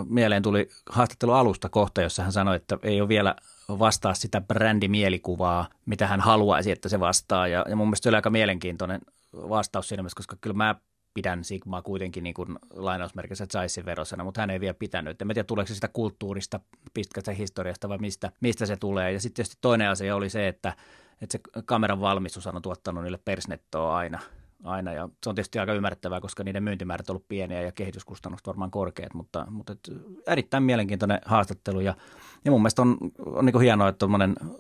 mieleen 0.09 0.43
tuli 0.43 0.69
haastattelu 0.91 1.33
alusta 1.33 1.69
kohta, 1.69 2.03
jossa 2.03 2.23
hän 2.23 2.33
sanoi, 2.33 2.57
että 2.57 2.79
ei 2.83 3.01
ole 3.01 3.09
vielä 3.09 3.35
vastaa 3.69 4.15
sitä 4.15 4.41
brändimielikuvaa, 4.41 5.69
mitä 5.87 6.07
hän 6.07 6.21
haluaisi, 6.21 6.71
että 6.71 6.89
se 6.89 7.01
vastaa. 7.01 7.49
Ja, 7.49 7.65
ja 7.69 7.77
mun 7.77 7.87
mielestä 7.87 8.03
se 8.03 8.09
oli 8.09 8.17
aika 8.17 8.31
mielenkiintoinen 8.31 9.01
vastaus 9.33 9.89
siinä 9.89 10.03
mielessä, 10.03 10.17
koska 10.17 10.37
kyllä 10.41 10.57
mä 10.57 10.75
pidän 11.19 11.45
Sigmaa 11.45 11.83
kuitenkin 11.83 12.25
niin 12.25 12.35
kuin 12.35 12.59
lainausmerkissä 12.71 13.47
Zeissin 13.47 13.85
verosana, 13.85 14.25
mutta 14.25 14.41
hän 14.41 14.51
ei 14.51 14.61
vielä 14.61 14.75
pitänyt. 14.75 15.23
En 15.23 15.29
tiedä, 15.29 15.45
tuleeko 15.45 15.69
se 15.69 15.75
sitä 15.75 15.89
kulttuurista, 15.89 16.61
pitkästä 16.95 17.33
historiasta 17.33 17.89
vai 17.89 17.99
mistä, 17.99 18.33
mistä 18.41 18.67
se 18.67 18.77
tulee. 18.77 19.13
Ja 19.13 19.21
sitten 19.21 19.35
tietysti 19.35 19.59
toinen 19.61 19.91
asia 19.91 20.17
oli 20.17 20.31
se, 20.31 20.49
että, 20.49 20.73
että 21.23 21.33
se 21.33 21.41
kameran 21.65 22.01
valmistus 22.01 22.47
on 22.47 22.63
tuottanut 22.63 23.03
niille 23.03 23.19
persnettoa 23.25 23.97
aina– 23.97 24.19
aina 24.65 24.93
ja 24.93 25.09
se 25.25 25.29
on 25.29 25.35
tietysti 25.35 25.59
aika 25.59 25.73
ymmärrettävää, 25.73 26.21
koska 26.21 26.45
niiden 26.45 26.63
myyntimäärät 26.63 27.11
on 27.11 27.15
ollut 27.15 27.29
pieniä 27.29 27.63
ja 27.63 27.73
kehityskustannukset 27.73 28.47
varmaan 28.47 28.71
korkeat, 28.71 29.15
mutta, 29.15 29.47
mutta 29.51 29.73
et, 29.73 29.93
erittäin 30.27 30.63
mielenkiintoinen 30.63 31.21
haastattelu 31.25 31.81
ja, 31.81 31.95
ja 32.45 32.51
mun 32.51 32.61
mielestä 32.61 32.83
on, 32.83 32.99
on 33.19 33.47
niin 33.47 33.61
hienoa, 33.61 33.89
että 33.89 34.07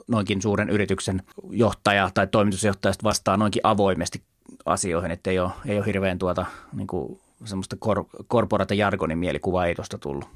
noinkin 0.09 0.43
suuren 0.43 0.71
yrityksen 0.71 1.23
johtaja 1.51 2.11
tai 2.15 2.27
toimitusjohtaja 2.27 2.95
vastaa 3.03 3.37
noinkin 3.37 3.61
avoimesti 3.65 4.23
asioihin, 4.69 5.11
että 5.11 5.31
ei 5.31 5.39
ole, 5.39 5.51
ei 5.67 5.77
ole 5.77 5.87
hirveän 5.87 6.19
tuota 6.19 6.47
niin 6.73 6.87
kuin 6.87 7.21
semmoista 7.45 7.77
kor, 7.79 8.05
korporata 8.29 8.75
jargonin 8.75 9.19
mielikuvaa 9.19 9.67
ei 9.67 9.75
tuosta 9.75 9.99
tullut. 9.99 10.29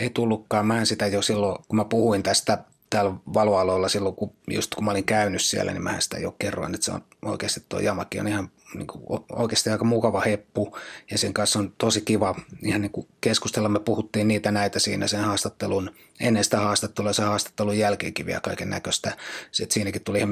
Ei 0.00 0.10
tullutkaan. 0.10 0.66
Mä 0.66 0.78
en 0.78 0.86
sitä 0.86 1.06
jo 1.06 1.22
silloin, 1.22 1.58
kun 1.68 1.76
mä 1.76 1.84
puhuin 1.84 2.22
tästä 2.22 2.58
täällä 2.90 3.14
valoaloilla 3.34 3.88
silloin, 3.88 4.14
kun, 4.14 4.32
just 4.50 4.74
kun 4.74 4.84
mä 4.84 4.90
olin 4.90 5.04
käynyt 5.04 5.42
siellä, 5.42 5.72
niin 5.72 5.82
mä 5.82 6.00
sitä 6.00 6.18
jo 6.18 6.34
kerroin, 6.38 6.74
että 6.74 6.84
se 6.84 6.92
on 6.92 7.04
oikeasti 7.24 7.62
tuo 7.68 7.80
Jamaki 7.80 8.20
on 8.20 8.28
ihan 8.28 8.50
niin 8.74 8.86
kuin, 8.86 9.24
oikeasti 9.32 9.70
aika 9.70 9.84
mukava 9.84 10.20
heppu 10.20 10.76
ja 11.10 11.18
sen 11.18 11.34
kanssa 11.34 11.58
on 11.58 11.74
tosi 11.78 12.00
kiva 12.00 12.34
ihan 12.62 12.80
niin 12.80 12.90
kuin 12.90 13.08
keskustella. 13.20 13.68
Me 13.68 13.80
puhuttiin 13.80 14.28
niitä 14.28 14.50
näitä 14.50 14.78
siinä 14.78 15.06
sen 15.06 15.20
haastattelun, 15.20 15.90
ennen 16.20 16.44
sitä 16.44 16.60
haastattelua 16.60 17.10
ja 17.10 17.14
sen 17.14 17.26
haastattelun 17.26 17.78
jälkeenkin 17.78 18.26
vielä 18.26 18.40
kaiken 18.40 18.70
näköistä. 18.70 19.16
Sitten 19.52 19.74
siinäkin 19.74 20.04
tuli 20.04 20.18
ihan 20.18 20.30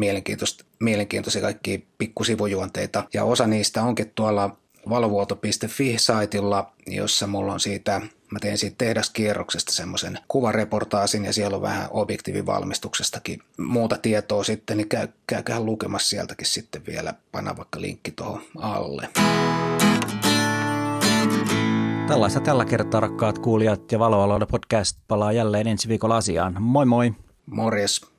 mielenkiintoisia 0.81 1.43
kaikki 1.43 1.87
pikkusivujuonteita 1.99 3.05
ja 3.15 3.25
osa 3.25 3.47
niistä 3.47 3.83
onkin 3.83 4.13
tuolla 4.15 4.57
valovuoto.fi-saitilla, 4.89 6.73
jossa 6.87 7.27
mulla 7.27 7.53
on 7.53 7.61
siitä 7.61 8.01
Mä 8.31 8.39
tein 8.41 8.59
siitä 8.59 8.75
tehdaskierroksesta 8.79 9.73
semmoisen 9.73 10.19
kuvareportaasin 10.29 11.25
ja 11.25 11.33
siellä 11.33 11.57
on 11.57 11.63
vähän 11.63 11.89
objektiivivalmistuksestakin 11.91 13.43
muuta 13.59 13.99
tietoa 13.99 14.45
sitten, 14.45 14.77
niin 14.77 14.89
käy, 14.89 15.09
käyköhän 15.27 15.67
lukemassa 15.67 16.09
sieltäkin 16.09 16.47
sitten 16.47 16.87
vielä, 16.87 17.15
panna 17.33 17.57
vaikka 17.57 17.81
linkki 17.81 18.11
tuohon 18.11 18.43
alle. 18.59 19.09
Tällaista 22.09 22.41
tällä 22.41 22.65
kertaa 22.65 23.01
rakkaat 23.01 23.39
kuulijat 23.39 23.93
ja 23.93 23.99
Valoaloida 23.99 24.47
podcast 24.47 24.99
palaa 25.09 25.33
jälleen 25.33 25.67
ensi 25.67 25.89
viikolla 25.89 26.17
asiaan. 26.17 26.57
Moi 26.63 26.87
moi! 26.87 27.15
Morjes! 27.47 28.16